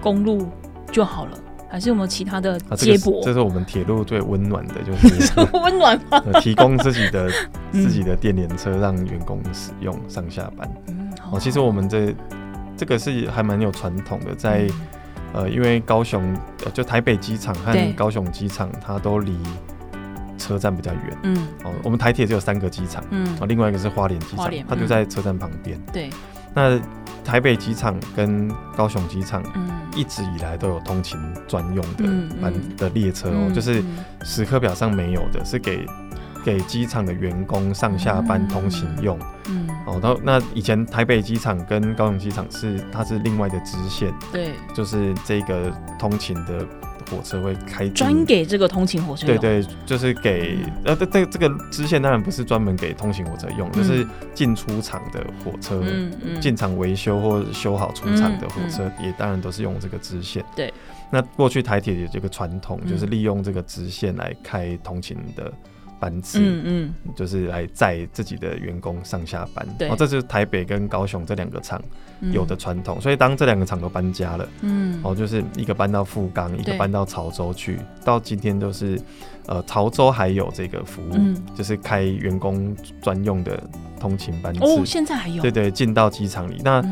[0.00, 0.48] 公路
[0.90, 1.38] 就好了？
[1.70, 3.20] 还是有没有其他的接驳？
[3.20, 6.22] 啊这是我们铁路最温暖的，就是温暖吗？
[6.42, 7.30] 提供自己的
[7.72, 10.70] 自己的电联车让员工使用上下班。
[10.88, 12.14] 嗯，哦，其实我们这。
[12.82, 14.68] 这个是还蛮有传统的，在
[15.32, 16.36] 呃，因为高雄
[16.74, 19.38] 就台北机场和高雄机场，它都离
[20.36, 21.18] 车站比较远。
[21.22, 25.80] 嗯，哦，我们台铁只有三个机场，嗯，哦，另外一个是花莲机场，它就在车站旁边。
[25.92, 26.10] 对，
[26.52, 26.76] 那
[27.24, 31.16] 台北机场跟高雄机场，嗯，一直以来都有通勤
[31.46, 32.04] 专用的
[32.42, 33.80] 班的列车哦，就是
[34.24, 35.86] 时刻表上没有的，是给。
[36.44, 46.66] 给机场的员工上下班通勤用，嗯，哦，那那以前台北机场跟高雄机场是它是另外的支线，对，就是这个通勤的
[47.10, 60.72] 火车会开专给这个通勤火车用，对对，就是给呃这这这个支线当然不是专门给通勤火车用，嗯、就是进出厂的火车，嗯嗯，进厂维修或修好出厂的火车也当然都是用这个支线，对。
[61.14, 65.52] 那过去台铁有这个传统，就是利用这个支线来开通勤的。
[66.02, 69.64] 班次，嗯嗯，就是来载自己的员工上下班。
[69.78, 71.80] 对，哦，这就是台北跟高雄这两个厂
[72.32, 73.00] 有的传统。
[73.00, 79.00] 所以当这两个厂都搬家了，嗯，哦，就是一个搬到富冈，一个搬到潮州去，到今天都是，
[79.46, 81.14] 呃，潮州还有这个服务，
[81.54, 83.62] 就是开员工专用的
[84.00, 84.60] 通勤班次。
[84.64, 85.40] 哦，现在还有？
[85.40, 86.60] 对对，进到机场里。
[86.64, 86.84] 那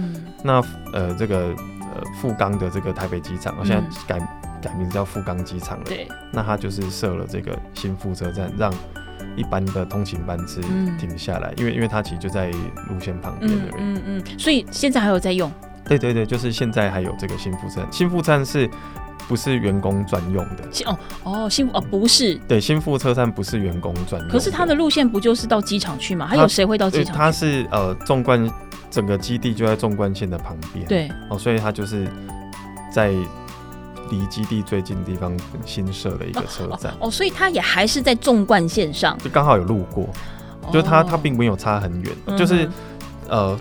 [0.45, 1.49] 那呃，这个
[1.81, 4.25] 呃富冈的这个台北机场，我现在改
[4.61, 5.85] 改名字叫富冈机场了。
[5.85, 8.73] 对，那它就是设了这个新富车站，让
[9.37, 10.61] 一般的通勤班次
[10.99, 12.51] 停下来，嗯、因为因为它其实就在
[12.89, 13.75] 路线旁边的。
[13.79, 15.51] 嗯嗯，所以现在还有在用？
[15.87, 17.87] 对对对，就是现在还有这个新富站。
[17.91, 18.69] 新富站是
[19.29, 20.65] 不是员工专用的？
[20.87, 22.35] 哦哦，新哦不是。
[22.47, 24.31] 对，新富车站不是员工专用。
[24.31, 26.27] 可是它的路线不就是到机场去吗？
[26.27, 27.17] 还有谁会到机场？
[27.17, 28.49] 它是呃纵贯
[28.91, 30.87] 整个基地就在纵贯线的旁边。
[30.87, 32.07] 对哦，所以它就是
[32.93, 33.13] 在。
[34.11, 36.93] 离基地最近的地方新设了一个车站。
[36.99, 40.05] 哦，哦，所以它也还是在纵贯线上，就刚好有路过，
[40.63, 42.69] 哦、就它它并没有差很远，嗯、就是
[43.29, 43.59] 呃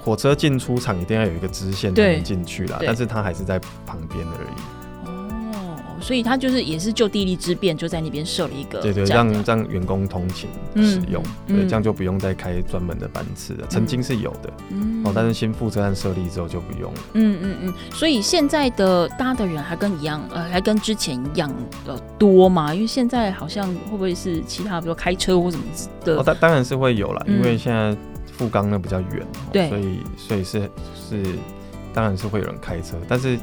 [0.00, 4.75] 火车进出场一定要有一个支线才能进去啦，但是它还是在旁边而已。
[6.00, 13.66] 所以他就是也是就地利之便，就在那边设了一个，对对，让让员工通勤使用，对，这样就不用再开专门的班次了。
[13.68, 17.00] 曾经是有的，嗯哦，但是新富车站设立之后就不用了。
[17.14, 17.74] 嗯嗯嗯。
[17.92, 21.52] 所以现在的搭的人还跟一样，呃，还跟之前一样
[21.84, 22.74] 的多吗？
[22.74, 25.64] 因为现在好像会不会是其他，比如开车或什么
[26.04, 26.16] 的？
[26.16, 27.96] 哦，当当然是会有啦，因为现在
[28.32, 30.70] 富冈那比较远，对，所以所以是
[31.08, 31.22] 是，
[31.92, 33.38] 当然是会有人开车，但是。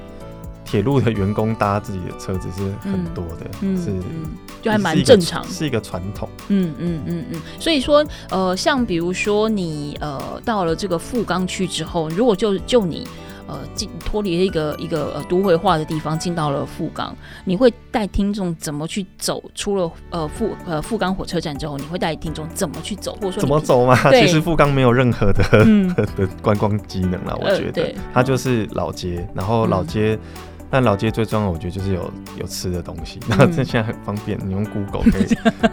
[0.65, 4.25] 铁路的员工搭自己的车子是很多的，嗯、是、嗯、
[4.61, 6.27] 就还蛮正常，是一个传统。
[6.47, 13.07] 嗯嗯嗯嗯，所以说呃，像比如说你呃到了这个富冈区之后，如果就就你
[13.45, 19.43] 呃进脱离了一个一个呃都会化的地方，进到了富冈，你会带听众怎么去走？
[19.53, 23.13] 出了呃富呃富冈火车站之后，你会带听众怎么去走？
[23.21, 23.95] 或者说怎么走嘛？
[24.11, 30.15] 其实富冈没有任何的、嗯、的观光机能了，我觉得、呃、它就是老街，然后老街。
[30.15, 33.19] 嗯但老街最重要的，我觉得就是有有吃的东西。
[33.27, 35.25] 那这现在很方便，你用 Google 可以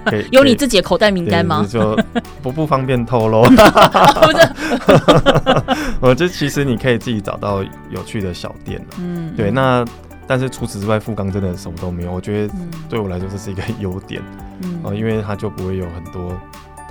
[0.04, 1.64] 可以有你自己的口袋名单吗？
[1.66, 1.98] 就
[2.42, 3.40] 不不方便透露。
[6.02, 8.84] 我这其实你可以自己找到有趣的小店。
[8.98, 9.50] 嗯，对。
[9.50, 9.82] 那
[10.26, 12.12] 但是除此之外，富冈真的什么都没有。
[12.12, 12.54] 我觉得
[12.86, 14.20] 对我来说这是一个 优点。
[14.60, 16.38] 嗯，因为它就不会有很多。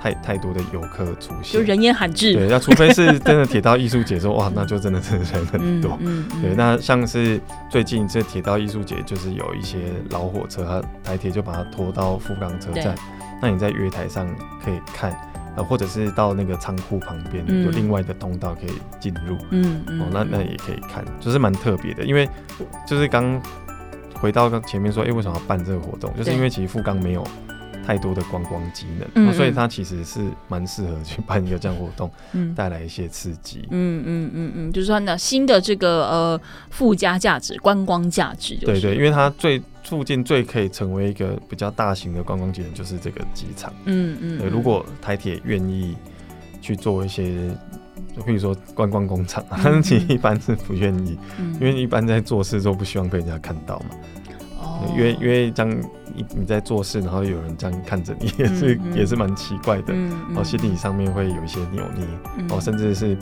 [0.00, 2.32] 太太多的游客出现，就人烟罕至。
[2.32, 5.98] 对，那除非是真的铁道艺术节说哇， 那就真的是人很多。
[6.00, 7.38] 嗯，嗯，对，那像是
[7.70, 12.94] 最近这铁道艺术节，就是有一些老火车，它台铁就把它拖到富冈车站。
[13.42, 14.26] 那你在月台上
[14.64, 15.14] 可以看，
[15.56, 19.36] 呃，或者是到那个仓库旁边，嗯、有另外的通道可以进入。
[19.50, 20.00] 嗯嗯。
[20.00, 22.28] 哦，那那也可以看，就是蛮特别的，因为
[22.86, 23.40] 就是刚
[24.14, 26.10] 回到刚前面说，哎、欸，为什么要办这个活动？
[26.16, 27.26] 就是因为其实富冈没有。
[27.86, 32.10] 太多的观光机能，嗯嗯，所以它其实是蛮适合去办一个这样活动，
[32.54, 33.66] 带来一些刺激。
[33.70, 36.40] 嗯嗯嗯嗯，就是说呢新的这个呃
[36.70, 38.80] 附加价值，观光价值，就是。
[38.80, 43.72] 对对，因为它最附近最可以成为一个比较大型的观光景点，就是这个机场。
[43.84, 45.96] 嗯嗯，对，如果台铁愿意
[46.60, 47.50] 去做一些，
[48.16, 53.86] 就比如说观光工厂，但是 其实一般是不愿意，嗯、因为一般在做事都不希望被人家看到嘛。
[54.80, 55.82] 哦，因为因为这样。
[56.12, 62.04] 你你在做事，然后有人这样看着你，也是、嗯嗯、也是蛮奇怪的，然后心理上面会有一些扭捏，
[62.36, 63.16] 嗯、然后甚至是。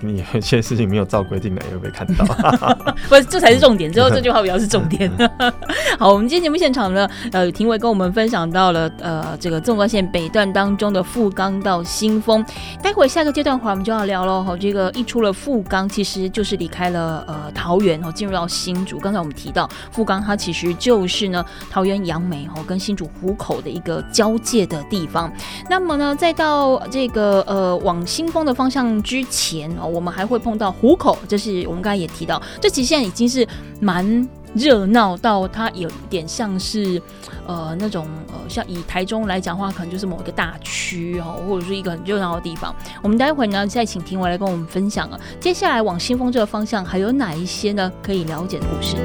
[0.00, 2.24] 你有些事情没有照规定来，也会被看到。
[3.08, 3.90] 不是，这才是重点。
[3.90, 5.10] 之后这句话比较是重点。
[5.98, 12.44] 好，我们今天节目现场呢，呃，庭伟跟我们分享到了呃这个纵贯线北段当中的富冈到新丰。
[12.82, 14.56] 待会下个阶段的话，我们就要聊了哈。
[14.56, 18.98] 这个一出了富冈，其实就是离开了呃桃园哦，进入到新竹。
[18.98, 25.32] 刚才我们提到富冈，它其实就是呢桃园杨梅哦跟新竹湖口的一个交界的地方。
[25.70, 29.85] 那么呢，再到这个呃往新丰的方向之前哦。
[29.86, 33.46] 我们还会碰到湖口，就是我们刚才也提到，这其实现在已经是
[33.80, 37.00] 蛮热闹到它有一点像是
[37.46, 42.74] 呃那种呃像以台中来讲话，可能就是某一个大区哦，或者是一个很热闹的地方。
[43.02, 48.96] 我们待会呢再请庭维来跟我们分享啊，接下来往新丰这个方向还有哪一些呢可以了解的故事？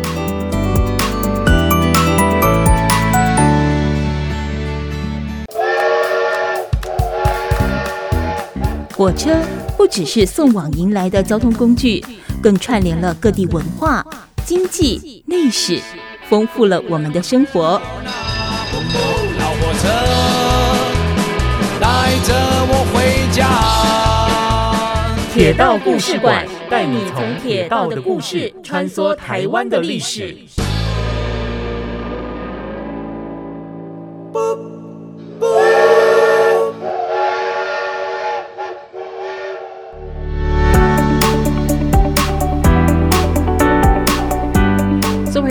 [8.94, 9.36] 火车
[9.82, 12.06] 不只是送往迎来的交通工具，
[12.40, 14.06] 更串联了各地文化、
[14.46, 15.82] 经济、历史，
[16.30, 17.82] 丰富了我们的生活。
[19.40, 19.90] 老火车
[21.80, 22.36] 带着
[22.68, 23.50] 我回家。
[25.34, 30.38] 铁道故事馆带你从铁道的故事穿梭台湾的历史。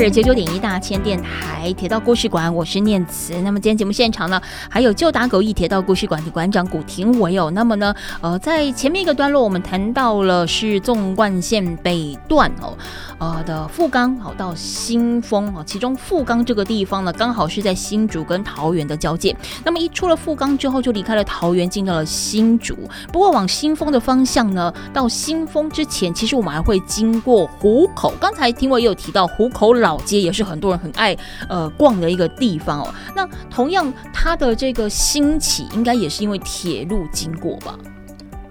[0.08, 3.34] 九九点一大千电台铁道故事馆，我是念慈。
[3.42, 7.50] 那么今天节目现场呢，还有旧打狗驿铁道故事馆的馆长古廷伟哦。
[7.50, 12.78] 那么呢，呃，在前面一个段落，我们谈到了是纵贯线北段哦。
[13.18, 19.36] 呃的富冈好到新丰啊，其中富冈这个地方呢，刚好是在新竹跟桃园的交界。
[19.62, 22.74] 那么一出了富冈之后，就离开了桃园，进到了新竹。
[23.12, 28.14] 不过往新丰的方向呢，到新丰之前，其实我们还会经过湖口。
[28.18, 31.16] 刚才庭维也有提到湖口老老街，也是很多人很爱
[31.48, 32.94] 呃逛的一个地方哦。
[33.16, 37.76] 那同样，它的这个兴起应该也是因为铁路经过吧？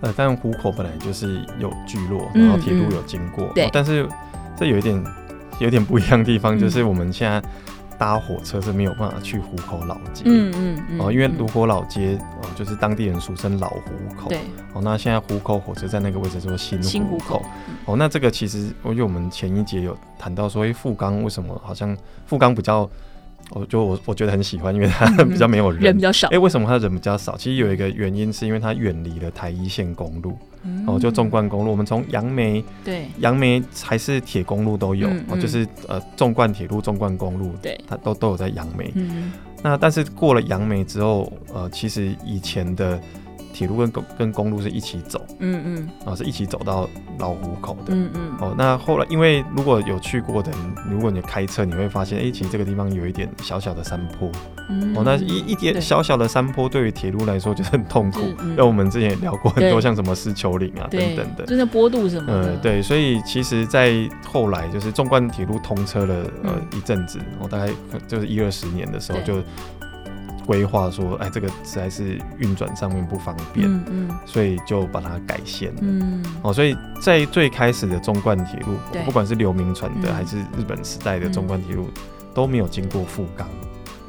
[0.01, 4.07] 呃，但虎口本来就是有聚落，然后铁路有经过，嗯嗯、对，但是。
[4.59, 5.01] 这有一点
[5.59, 7.41] 有点不一样的地方，嗯、就是我们现在
[7.99, 14.39] 搭火车是没有办法去湖口老街，嗯嗯，嗯哦，因为湖口老街哦，就是当地人俗称老湖口，对，
[14.73, 17.43] 哦，那现在湖口火车站那个位置叫做新新湖口。
[17.85, 22.89] 哦，那这个其实因为我们前一节有谈到说，哎，富冈为什么好像富冈比较。
[23.51, 26.27] 我就我我觉得很喜欢，因为它比较没有人， 人比较少。
[26.27, 27.35] 哎，为什么它人比较少？
[27.35, 30.37] 其实有一个原因，是因为它远离了台一线公路，
[30.85, 31.71] 哦，就纵贯公路。
[31.71, 38.93] 我们从杨梅，对，杨梅还是铁公路都有，哦，就是呃纵贯铁路、纵贯公路，对，它都都有在杨梅。
[39.61, 42.99] 那但是过了杨梅之后，呃，其实以前的。
[43.53, 50.51] 铁路跟公跟公路是一起走，嗯嗯，啊是一起走到老湖口的，嗯嗯，哦，那后来因为如果有去过的，
[50.89, 54.31] 如果你开车，你会发现，哎、欸，其实这个地方有一点小小的山坡，
[54.69, 63.93] 嗯，哦，那一一点小小的山坡对于铁路来说就是很痛苦，因为、嗯、我们之前也聊过很多，像什么狮球岭啊等等的，真的坡度什么的，嗯，对，所以其实，在
[64.25, 67.71] 后来就是纵贯铁路通车了呃一阵子，我、哦、大概
[68.07, 69.41] 就是一二十年的时候就。
[70.49, 78.73] 规划说，哎，这个实在是运转上面不方便，嗯嗯，所以就把它改线了，嗯，哦，所以在最开始的纵贯铁路，
[79.05, 82.01] 不管是刘铭传的还是日本时代的纵贯铁路，嗯、
[82.33, 83.47] 都没有经过富冈，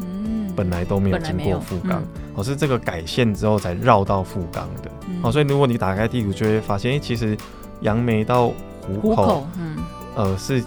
[0.01, 2.01] 嗯，本来都没有经过富冈，
[2.33, 7.37] 哦、嗯，是这个改线之后才绕到富冈的，嗯、哦，所以如果你打开地图，就会发现，哎，其实
[7.83, 8.51] 杨梅到
[8.81, 9.77] 虎口嗯，
[10.17, 10.65] 呃是。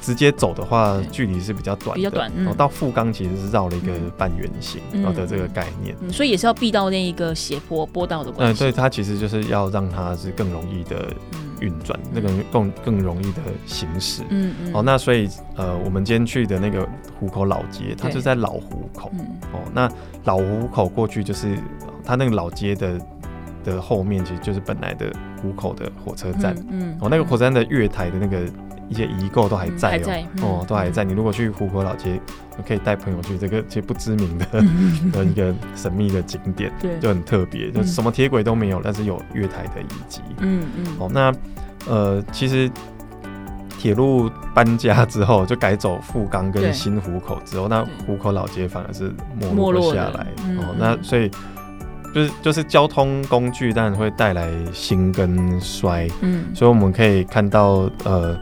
[0.00, 2.32] 直接走的话，距离是比较短的，比较短。
[2.34, 8.64] 嗯、到富冈其实是绕了一个半圆形，然后的这个概念、嗯嗯，所以也是要避到那一个斜坡坡道的关系。
[8.64, 11.08] 嗯，对，它其实就是要让它是更容易的
[11.60, 14.22] 运转，嗯、那个更更容易的行驶。
[14.30, 14.72] 嗯嗯。
[14.74, 19.10] 哦，那所以呃，我们今天去的那个湖口老街，它就在老湖口。
[19.12, 19.20] 嗯、
[19.52, 19.90] 哦，那
[20.24, 21.58] 老湖口过去就是
[22.04, 22.98] 它那个老街的
[23.62, 26.54] 的后面，其实就是本来的湖口的火车站。
[26.70, 26.90] 嗯。
[26.92, 28.38] 嗯哦，那个火车站的月台的那个。
[28.90, 31.04] 一些遗构都还在哦，在嗯、哦，都还在。
[31.04, 32.20] 你如果去湖口老街，
[32.56, 34.46] 你可以带朋友去这个其实不知名的
[35.12, 40.20] 的一个神秘的景点，对，就很特别，就什么铁轨都没有，但是有月台的遗迹。
[40.38, 40.86] 嗯嗯。
[40.98, 41.32] 哦，那
[41.86, 42.68] 呃，其实
[43.78, 50.26] 铁路搬家之后，就改走富冈跟新湖口之后，那湖口老街反而是没落下来。
[50.58, 51.30] 哦，那所以
[52.12, 56.08] 就是就是交通工具当然会带来兴跟衰。
[56.22, 58.36] 嗯，所以我们可以看到呃。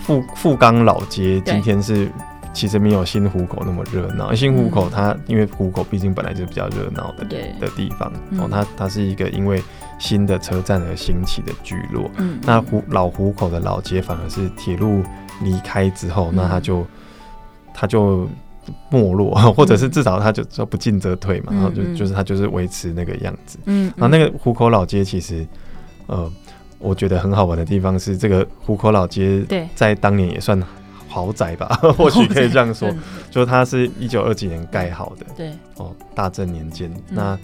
[0.00, 2.10] 富富冈老街今天是
[2.52, 7.54] 其实没有新湖口那么热闹，新湖口它因为湖口毕竟本来就比较热闹的对。
[7.60, 9.62] 的地方，哦，它它是一个因为
[9.98, 12.10] 新的车站而兴起的聚落。
[12.16, 15.02] 嗯，那湖老湖口的老街反而是铁路
[15.42, 16.84] 离开之后，嗯、那它就
[17.72, 18.28] 它就
[18.90, 23.58] 没落， 或者是至少它就说不进则退嘛，嗯、然后就就是它就是维持那个样子。
[23.66, 25.46] 嗯，然后那个湖口老街其实
[26.06, 26.30] 呃。
[26.80, 30.60] 我觉得很好玩的地方是，这个湖口老街在当年也算
[31.08, 31.66] 豪宅吧，
[31.96, 32.88] 或许可以这样说，
[33.30, 36.90] 就它是一九二几年盖好的，对，哦，大正年间。
[36.90, 37.38] 嗯、那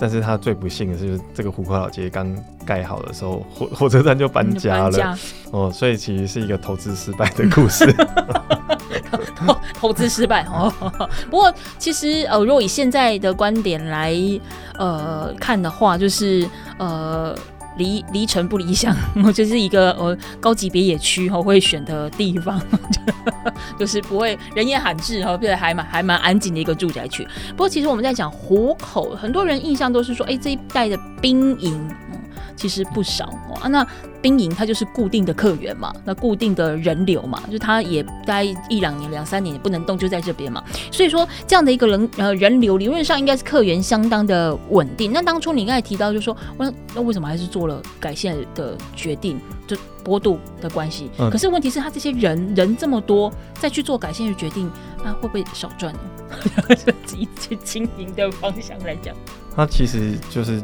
[0.00, 2.34] 但是他最不幸的是，这个湖口老街刚
[2.64, 5.18] 盖好的时候，火 火车站就搬家了，家
[5.50, 7.92] 哦，所以其实是一个投资失败的故事。
[9.74, 10.72] 投资失败哦。
[11.30, 14.14] 不过其实呃，如果以现在的观点来
[14.78, 16.48] 呃看的话，就是
[16.78, 17.36] 呃。
[17.78, 22.60] 离离城不理想， 我就是一个呃高级别野区哈会选的地方，
[23.78, 27.26] 就是不会人烟罕至哈，变得还蛮还蛮安静的一个住宅区。
[27.50, 31.88] 不过其实我们在讲湖口，很多人印象都是说，哎、这一带的兵营。
[32.58, 33.26] 其实不少
[33.62, 33.86] 啊，那
[34.20, 40.62] 兵营它就是固定的客源嘛，那固定的人流嘛，就它也待一两年、两三年也不能动，就在这边嘛。
[40.90, 45.12] 所以说这样的一个人呃人流，理论上应该是客源相当的稳定。
[45.12, 49.40] 那当初你刚才提到，就是说，那那为什么还是做了改线的决定？
[49.68, 51.10] 就坡度的关系。
[51.18, 54.68] 嗯、可是问题是他这些人人这么多，再去做改线的决定，
[55.04, 56.00] 那会不会少赚呢？
[57.16, 59.14] 以去经营的方向来讲，
[59.54, 60.62] 它其实就是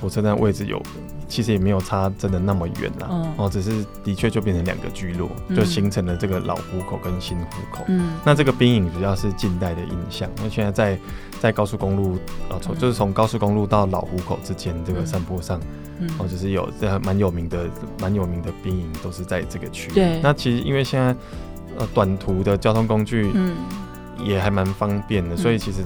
[0.00, 0.82] 火车站位置有。
[1.30, 3.06] 其实也没有差，真的那么远啦。
[3.08, 7.84] 哦，哦，只是的确就变成两个聚落，嗯、就形成了这个老湖口跟新湖口。
[7.86, 10.28] 嗯，那这个兵营主要是近代的印象。
[10.42, 10.98] 那现在在
[11.40, 12.14] 在高速公路，
[12.50, 15.60] 啊，从就是从高速公路到老湖口之间这个山坡上，
[16.00, 17.66] 嗯，哦，就是有这蛮有名的
[18.00, 19.94] 蛮有名的兵营，都是在这个区域。
[19.94, 21.14] 对，那其实因为现在
[21.78, 23.54] 呃短途的交通工具，嗯，
[24.24, 25.84] 也还蛮方便的，嗯、所以其实。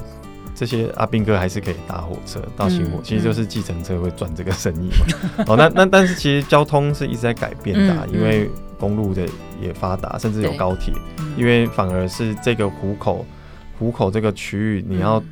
[0.54, 5.06] 这些阿兵哥还是可以搭火车到新火，嗯、其实就是计程车会赚这个生意嘛。
[5.38, 8.48] 嗯、 哦，那那但是其实交通是一直在改变的，因为
[8.78, 9.26] 公路的
[9.60, 10.94] 也发达，甚至有高铁。
[11.18, 13.26] 嗯、因为反而是这个湖口，
[13.78, 15.22] 湖口这个区域，你要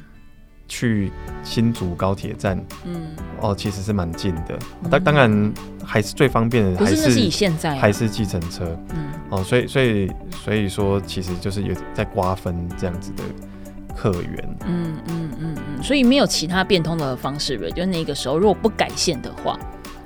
[0.66, 1.12] 去
[1.44, 3.08] 新竹高铁站，嗯，
[3.40, 4.58] 哦，其实是蛮近的。
[4.90, 5.52] 但、嗯、当然
[5.84, 8.76] 还是最方便的，还是，是以现在还是计程车。
[8.94, 10.10] 嗯，哦，所以所以
[10.44, 13.22] 所以说，其实就是有在瓜分这样子的。
[13.96, 17.70] 客源，嗯嗯嗯嗯，所以没有其他变通的方式了。
[17.70, 19.58] 就那个时候，如果不改线的话，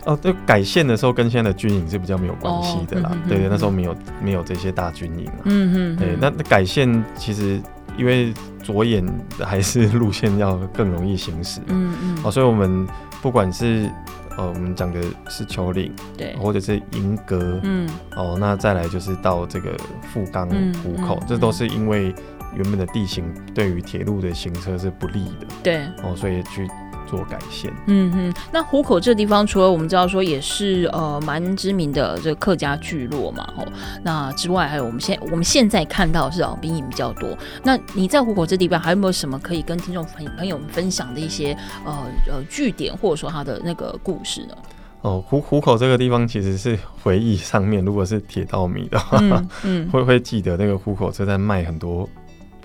[0.05, 3.11] 哦，对，改线的时候跟现在的军营是比较没有关系的啦。
[3.13, 5.41] 哦、对对，那时候没有没有这些大军营啊。
[5.45, 7.61] 嗯嗯，对，那那改线其实
[7.97, 8.33] 因为
[8.63, 9.05] 着眼
[9.41, 11.61] 还是路线要更容易行驶。
[11.67, 12.87] 嗯嗯，哦，所以我们
[13.21, 13.91] 不管是
[14.37, 19.77] 呃我们讲的是丘陵，对，或者是银阁，嗯，哦，那再来就是到这个
[20.13, 20.49] 富冈
[20.83, 22.15] 湖口，嗯嗯、这都是因为。
[22.57, 26.69] 原本的地形对于铁路的行车是不利的，对哦，所以去
[27.07, 27.73] 做改线。
[27.87, 33.67] 嗯哼，那湖口这个地方，除了我们知道说也是呃蛮知名的这个客家聚落嘛，哦，
[34.03, 37.29] 那之外还有我们现我们现在看到是老兵营比较多。
[37.63, 41.93] 那你在湖口这地方还有没有什么可以跟听众朋朋友们分享的一些呃
[42.29, 44.55] 呃据点，或者说它的那个故事呢？
[45.03, 52.09] 哦，湖湖口这个地方其实是回忆上面，如果是铁道迷的话，嗯，嗯会会记得那个湖口车站卖很多。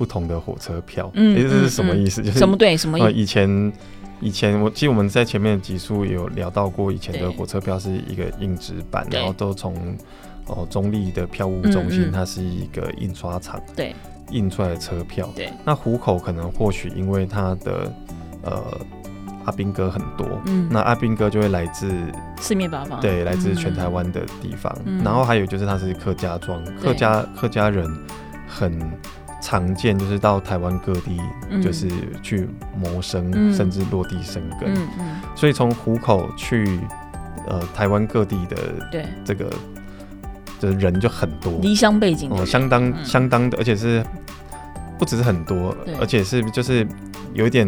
[0.01, 2.23] 不同的火车票，嗯，这是什么意思？
[2.25, 2.57] 就是什么？
[2.57, 3.11] 对什么意思？
[3.11, 3.73] 以前
[4.19, 9.95] 以前我记得我们在前面的集数有聊到过，以前的火车票是一个硬纸板，然后都从
[10.47, 13.93] 哦中立的票务中心，它是一个印刷厂，对，
[14.31, 15.29] 印出来的车票。
[15.35, 17.93] 对，那虎口可能或许因为它的
[18.41, 18.63] 呃
[19.45, 21.91] 阿兵哥很多，嗯，那阿兵哥就会来自
[22.39, 24.75] 四面八方，对，来自全台湾的地方。
[25.03, 27.87] 然后还有就是它是客家庄，客家客家人
[28.47, 28.91] 很。
[29.41, 31.19] 常见就是到台湾各地，
[31.61, 31.89] 就是
[32.21, 34.73] 去谋生，嗯、甚至落地生根。
[34.73, 36.79] 嗯嗯、所以从虎口去，
[37.47, 38.57] 呃，台湾各地的
[39.25, 39.49] 这个
[40.59, 44.03] 的人就很多，离乡背景哦，相当相当的，而且是
[44.97, 46.87] 不只是很多，而且是就是
[47.33, 47.67] 有一点。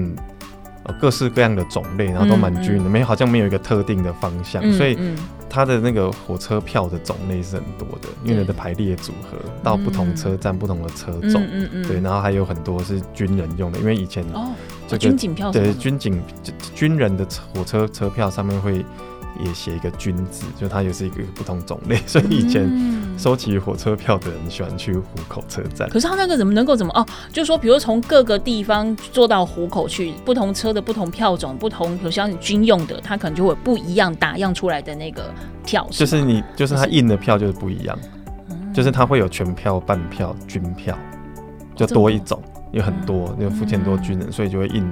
[0.99, 4.97] 各式各样的种类，然后都蛮均的，没好像没有一个特定的方向，所以
[5.49, 11.41] 它的那个火车票的种类是很多的，因为它的排列组合到不同车站、不同的车种，
[11.87, 14.25] 对，然后还有很多是军人用的，因为以前
[14.87, 16.21] 这个军警票对军警
[16.73, 18.85] 军人的火车车票上面会。
[19.39, 22.69] 也写一个“军”字，就它也是一个不同种类， 所以以前
[23.17, 25.89] 收集火车票的人喜欢去湖口车站。
[25.89, 27.05] 可是他那个怎么能够怎么哦？
[27.31, 35.33] 就是说，比如从各个地方坐到湖口去，不同车的不同票种，不同，比如像军用的，它可能就会不一样打样出来的那个
[35.65, 35.87] 票。
[35.89, 37.97] 就是你，就是他印的票就是不一样，
[38.73, 40.97] 就是他会有全票、半票、军票，
[41.75, 44.85] 就多一种，有很多，因为福建多军人，所以就会印。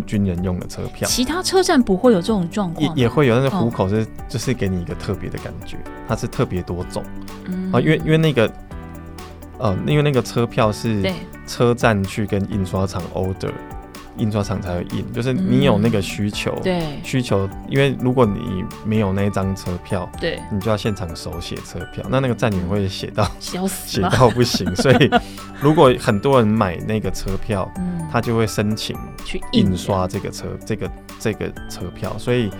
[0.00, 5.76] 军军人用的车票，其他车站不会有这种状况，也也会有，但是虎口是、哦、就是给你一个特别的感觉，
[6.08, 7.02] 它是特别多种，
[7.46, 8.50] 嗯、啊，因为因为那个，
[9.58, 11.12] 呃，因为那个车票是
[11.46, 13.52] 车站去跟印刷厂 order，
[14.16, 23.58] 印刷厂才会印，就是你有那个需求，对、嗯、需求，因为如果你没有那一张车票，对，你就要现场手写车票，那那个站员会写到 写
[24.00, 25.10] 到不行，所以
[25.60, 32.50] 如果很多人买那个车票，嗯，他就会申请去印刷这个车这个这个车票，所以。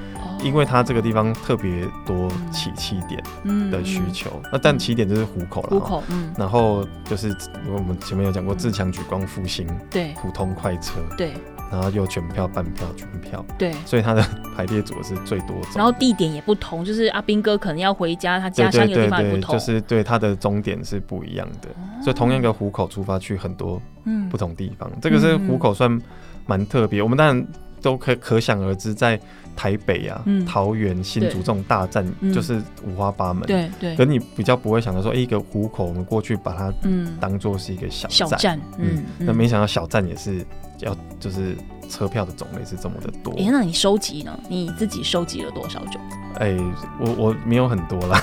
[0.43, 3.23] 因为它这个地方特别多起起点
[3.71, 5.69] 的需求，那但起点就是虎口了。
[5.71, 6.33] 湖口，嗯。
[6.37, 7.35] 然后就是
[7.73, 11.33] 我们前面有讲过，自强举光复兴，对，普通快车，对。
[11.71, 13.73] 然后又全票、半票、全票，对。
[13.87, 14.23] 所以它的
[14.55, 15.71] 排列组是最多种。
[15.75, 21.71] 然后地点也不同，就是阿斌哥可能要回家，他家乡有地方也不同，就是对它的终点是不一样的。
[21.71, 23.81] 哦、所以同样一个虎口出发去很多
[24.29, 25.99] 不同地方，嗯、这个是虎口算
[26.47, 27.01] 蛮特别。
[27.01, 27.47] 嗯、我们当然
[27.81, 29.19] 都可可想而知在。
[29.57, 33.97] 台北啊，嗯、桃园、新竹这种大站就是五花八门，对对。
[33.97, 36.73] 可你比较不会想到说，欸、一个虎口，我们过去把它
[37.21, 40.45] 当做是一个小站，小站嗯，那、嗯、没想到小站也是
[40.81, 41.57] 要就是
[41.89, 43.33] 车票的种类是这么的多。
[43.35, 44.39] 哎、欸，那你收集呢？
[44.49, 46.01] 你自己收集了多少种？
[46.37, 46.59] 哎、欸，
[46.99, 48.21] 我我没有很多啦。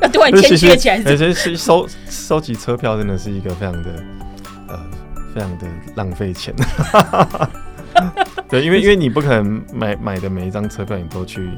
[0.00, 4.04] 那 突然间接起来是， 其实收收集车票真的是一个非常的
[4.68, 4.80] 呃
[5.34, 5.66] 非常的
[5.96, 6.54] 浪费钱。
[8.54, 11.50] 对，因为因为你不可能买买的每一张车票你都去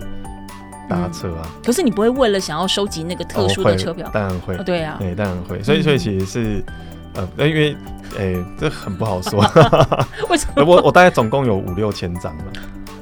[0.89, 1.63] 搭车啊、嗯。
[1.63, 4.07] 可是你不会为了想要收集那个特殊的车票？
[4.07, 4.63] 哦、当然会、哦。
[4.65, 5.63] 对啊，对，当然会。
[5.63, 6.65] 所以所以其实是
[7.13, 7.77] 呃，因为
[8.19, 9.41] 哎、欸，这很不好说。
[10.31, 10.65] 为什么？
[10.65, 12.45] 我我大概总共有五六千张了。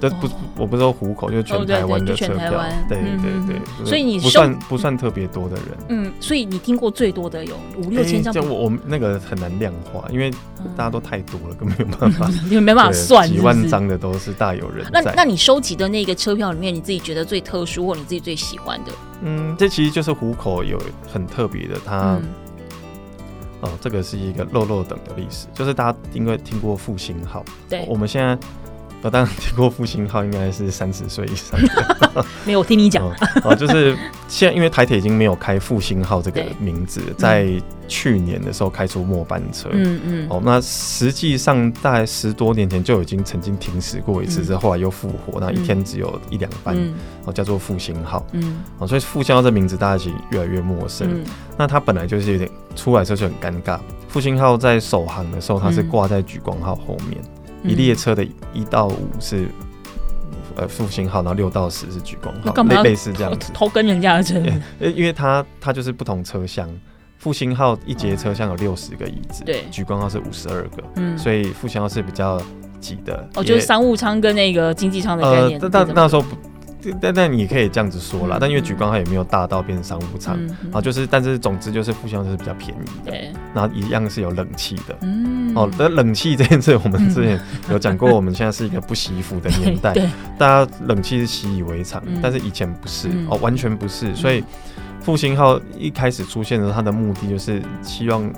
[0.00, 0.28] 就不，
[0.58, 2.50] 我不是说虎口，就是全台湾的车票。
[2.88, 5.64] 对对对，所以你不算不算特别多的人。
[5.88, 8.32] 嗯，所以你听过最多的有五六千张。
[8.32, 10.30] 就我我们那个很难量化，因为
[10.76, 13.28] 大家都太多了，根本没有办法， 你们没办法算。
[13.28, 15.00] 几万张的都是大有人在。
[15.02, 18.92] 那那你收集的那个车票里面，你自己觉得最特殊或你自己最喜欢的？
[19.22, 20.78] 嗯，这其实就是虎口有
[21.10, 22.18] 很特别的，它
[23.60, 28.38] 哦，这个是一个漏漏等的历史，就是大家因为听过复兴号，对，我们现在。
[29.04, 32.24] 我当然听过复兴号，应该是三十岁以上的。
[32.46, 33.06] 没有，我听你讲。
[33.44, 33.94] 哦，就是
[34.28, 37.46] 现在，因为台铁已经没有开复兴号这个名字，在
[37.86, 39.68] 去年的时候开出末班车。
[39.72, 40.26] 嗯嗯。
[40.30, 46.74] 哦，那实际上在十多年前就已经曾经停驶过一次，之后后来又复活，那一天只有一两班，
[47.26, 48.26] 哦，叫做复兴号。
[48.32, 48.56] 嗯。
[48.78, 51.22] 哦，所以复兴号这名字大家其实越来越陌生。
[51.58, 53.78] 那它本来就是有点出来的时候就很尴尬。
[54.08, 57.20] 复兴号在首航的时候，它是挂在莒光号后面。
[57.64, 59.48] 一列车的一到五是
[60.56, 63.50] 呃复兴号，然后六到十是莒光号，类类似这样子。
[63.52, 64.38] 偷跟人家的车，
[64.78, 66.68] 因为它它就是不同车厢。
[67.16, 72.38] 复兴号一节车厢有六十个椅子，对，莒光号是五十二个，嗯，所以复兴号是比较
[72.80, 73.26] 挤的。
[73.34, 75.58] 哦，就是商务舱跟那个经济舱的概念。
[75.58, 76.36] 呃，但那时候不。
[77.00, 80.38] 但但你可以这样子说啦，但因为莒光号也没有大到变成商务舱，
[80.72, 83.12] 啊，就是但是总之就是复兴号是比较便宜的，
[83.54, 85.54] 然后一样是有冷气的，嗯。
[85.54, 89.94] 哦，但冷气这件事我们之前有讲过，我们现在是一个不洗衣服的年代，
[90.36, 94.42] 大家冷气是习以为常，但是以前不是哦，完全不是，所以
[95.00, 98.32] 复兴号一开始出现的时候，它的目的就是希望。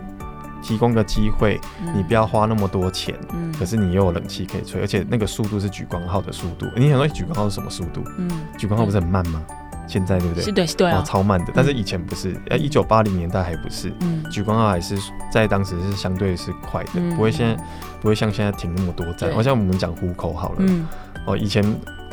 [0.67, 1.61] 提供个机会，
[1.95, 6.67] 你不要花那么多钱，嗯、可是你又有冷气可以吹，而且那个速度是举光号的速度。
[6.75, 8.03] 你想说举光号是什么速度？
[8.19, 9.41] 嗯，举光号不是很慢吗？
[9.87, 10.43] 现在对不对？
[10.43, 11.53] 是对，是对啊，超慢的。
[11.55, 13.93] 但是以前不是，呃、嗯，一九八零年代还不是。
[14.01, 14.99] 嗯，举光号还是
[15.31, 17.65] 在当时是相对是快的，嗯、不会现在
[18.01, 19.31] 不会像现在停那么多站。
[19.31, 20.85] 好对像我们讲虎口好了，嗯、
[21.27, 21.65] 哦，以前。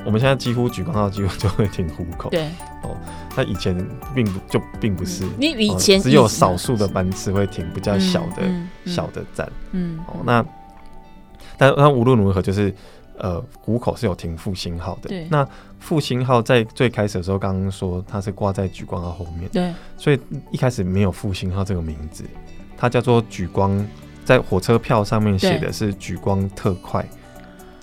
[0.06, 2.30] 我们现在几乎举光号几乎就会停虎口。
[2.30, 2.46] 对
[2.84, 2.98] 哦，
[3.36, 3.76] 那以前
[4.14, 8.44] 并不就并不是，你以前只有少数的班次会停比较小的
[8.86, 9.50] 小的站。
[9.72, 10.46] 嗯哦，那
[11.58, 12.74] 但那无论如何，就是
[13.18, 15.10] 呃虎口是有停复兴号的。
[15.10, 15.48] 对，那
[15.80, 19.50] 复兴号在最开始的时候，刚刚说它是挂在举光号后面。
[19.52, 20.20] 对，所以
[20.52, 22.26] 一开始没有复兴号这个名字，
[22.76, 23.86] 它叫做举光，
[24.26, 27.08] 在火车票上面写的是举光特快。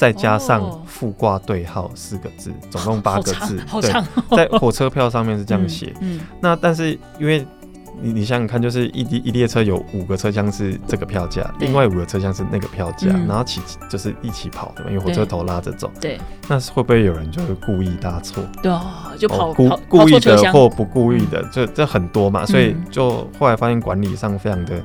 [0.01, 3.63] 再加上副挂对号四个字，总共八个字。
[3.83, 3.93] 对，
[4.35, 5.95] 在火车票上面是这样写。
[6.01, 7.47] 嗯，那但是因为
[8.01, 15.91] 你你想想看，就是一一列车有五个车厢是这个票价，另外五个车厢是那个票价，然后起就是一起跑的嘛，因为火车头拉着走。
[16.01, 18.43] 对，那是会不会有人就是故意搭错？
[18.63, 18.73] 对，
[19.19, 24.83] 就跑故故意的或不故意的，这这很多嘛，所以就后来发现管理上非常的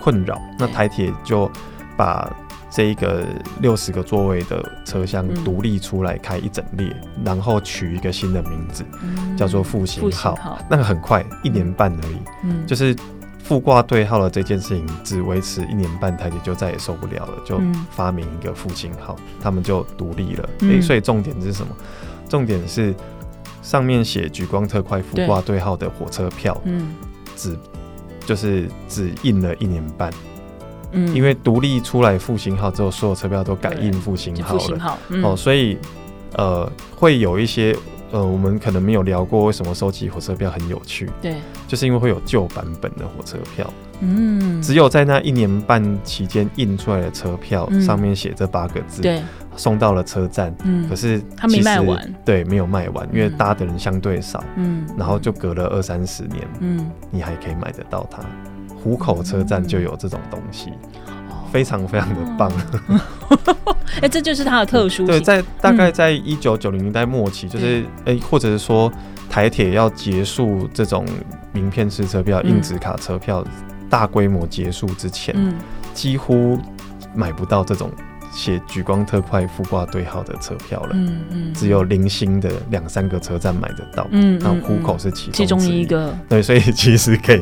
[0.00, 0.40] 困扰。
[0.58, 1.50] 那台铁就
[1.98, 2.34] 把。
[2.74, 3.24] 这一个
[3.60, 10.34] 六十个座位的车厢独立出来开一整列，嗯、然后取一个新的名字，嗯、叫做复兴号。
[10.34, 12.16] 号那个很快，一年半而已。
[12.42, 12.96] 嗯，就是
[13.44, 17.60] 复挂对号的这件事情只维持一年半，台铁就再也受不了了，就
[17.92, 20.48] 发明一个复兴号，嗯、他们就独立了。
[20.62, 21.72] 嗯、所以重点是什么？
[22.28, 22.92] 重点是
[23.62, 26.92] 上面写莒光特快副挂对号的火车票，嗯，
[27.36, 27.56] 只
[28.26, 30.10] 就是只印了一年半。
[30.94, 35.76] 嗯，因为独立出来复兴号之后，所有车票都改印复兴号了，嗯、哦，所以
[36.36, 37.76] 呃会有一些。
[38.12, 41.34] 呃，我们可能没有聊过为什么收集火车票很有趣，对，
[41.66, 43.68] 就是因为会有旧版本的火车票，
[43.98, 49.20] 嗯，只有在那一年半期间印出来的车票，嗯、上面写这八个字，对，
[49.56, 58.22] 送到了车站，嗯，可是他没卖完，对，没有卖完，因为搭的人相对少，嗯，然后就隔了二三十年，嗯，你还可以买得到它，
[58.84, 60.70] 湖口车站就有这种东西。
[61.50, 62.50] 非常非常的棒，
[63.86, 65.06] 哎、欸，这就是它的特殊性。
[65.06, 68.92] 对，在大概在一九九零年代末期，嗯、就是哎、欸，或者是说
[69.30, 71.06] 台铁要结束这种
[71.52, 73.44] 名片式车票、硬纸卡车票
[73.88, 75.54] 大规模结束之前，嗯、
[75.92, 76.58] 几乎
[77.14, 77.88] 买不到这种
[78.32, 80.90] 写“举光特快副挂对号”的车票了。
[80.94, 84.08] 嗯嗯，只有零星的两三个车站买得到。
[84.10, 86.12] 嗯，然后虎口是其中其中一个。
[86.28, 87.40] 对，所以其实可以。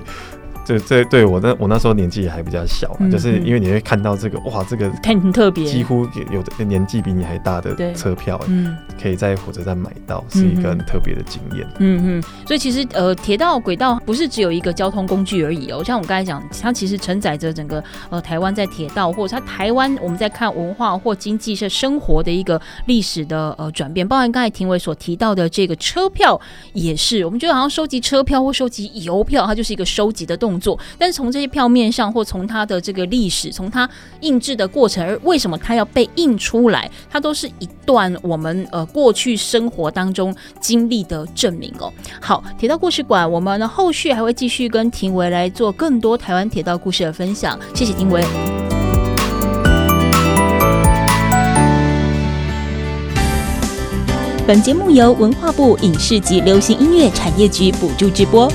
[0.64, 11.66] 这这对我那我那时候年纪也还比较小，嗯、就是因为你会看到这个哇，这个很特别，几乎有的年纪比你还大的车票，嗯，可以在火车站买到，是一个很特别的经验。
[11.78, 26.40] 嗯嗯，所以其实呃，铁道轨道不是只有一个交通工具而已哦，像我刚才讲，它其实承载着整个呃台湾在铁道或者它台湾我们在看文化或经济是生活的一个历史的呃转变，包含刚才庭伟所提到的这个车票
[26.72, 30.51] 也是，我们觉得好像收集车票或收集邮票，它就是一个收集的动作。
[30.52, 33.88] 动作，但是从这些票面上，或从它的这个历史，从它
[34.20, 41.90] 印制的过程，而为什么它要被印出来，它都是一段我们呃过去生活当中经历的证明哦。
[42.20, 47.58] 好，铁道故事馆，我们呢后续还会继续跟庭维来做更多台湾铁道故事的分享。
[47.74, 48.22] 谢谢庭维。
[54.44, 58.52] 本节目由文化部影视及流行音乐产业局补助直播。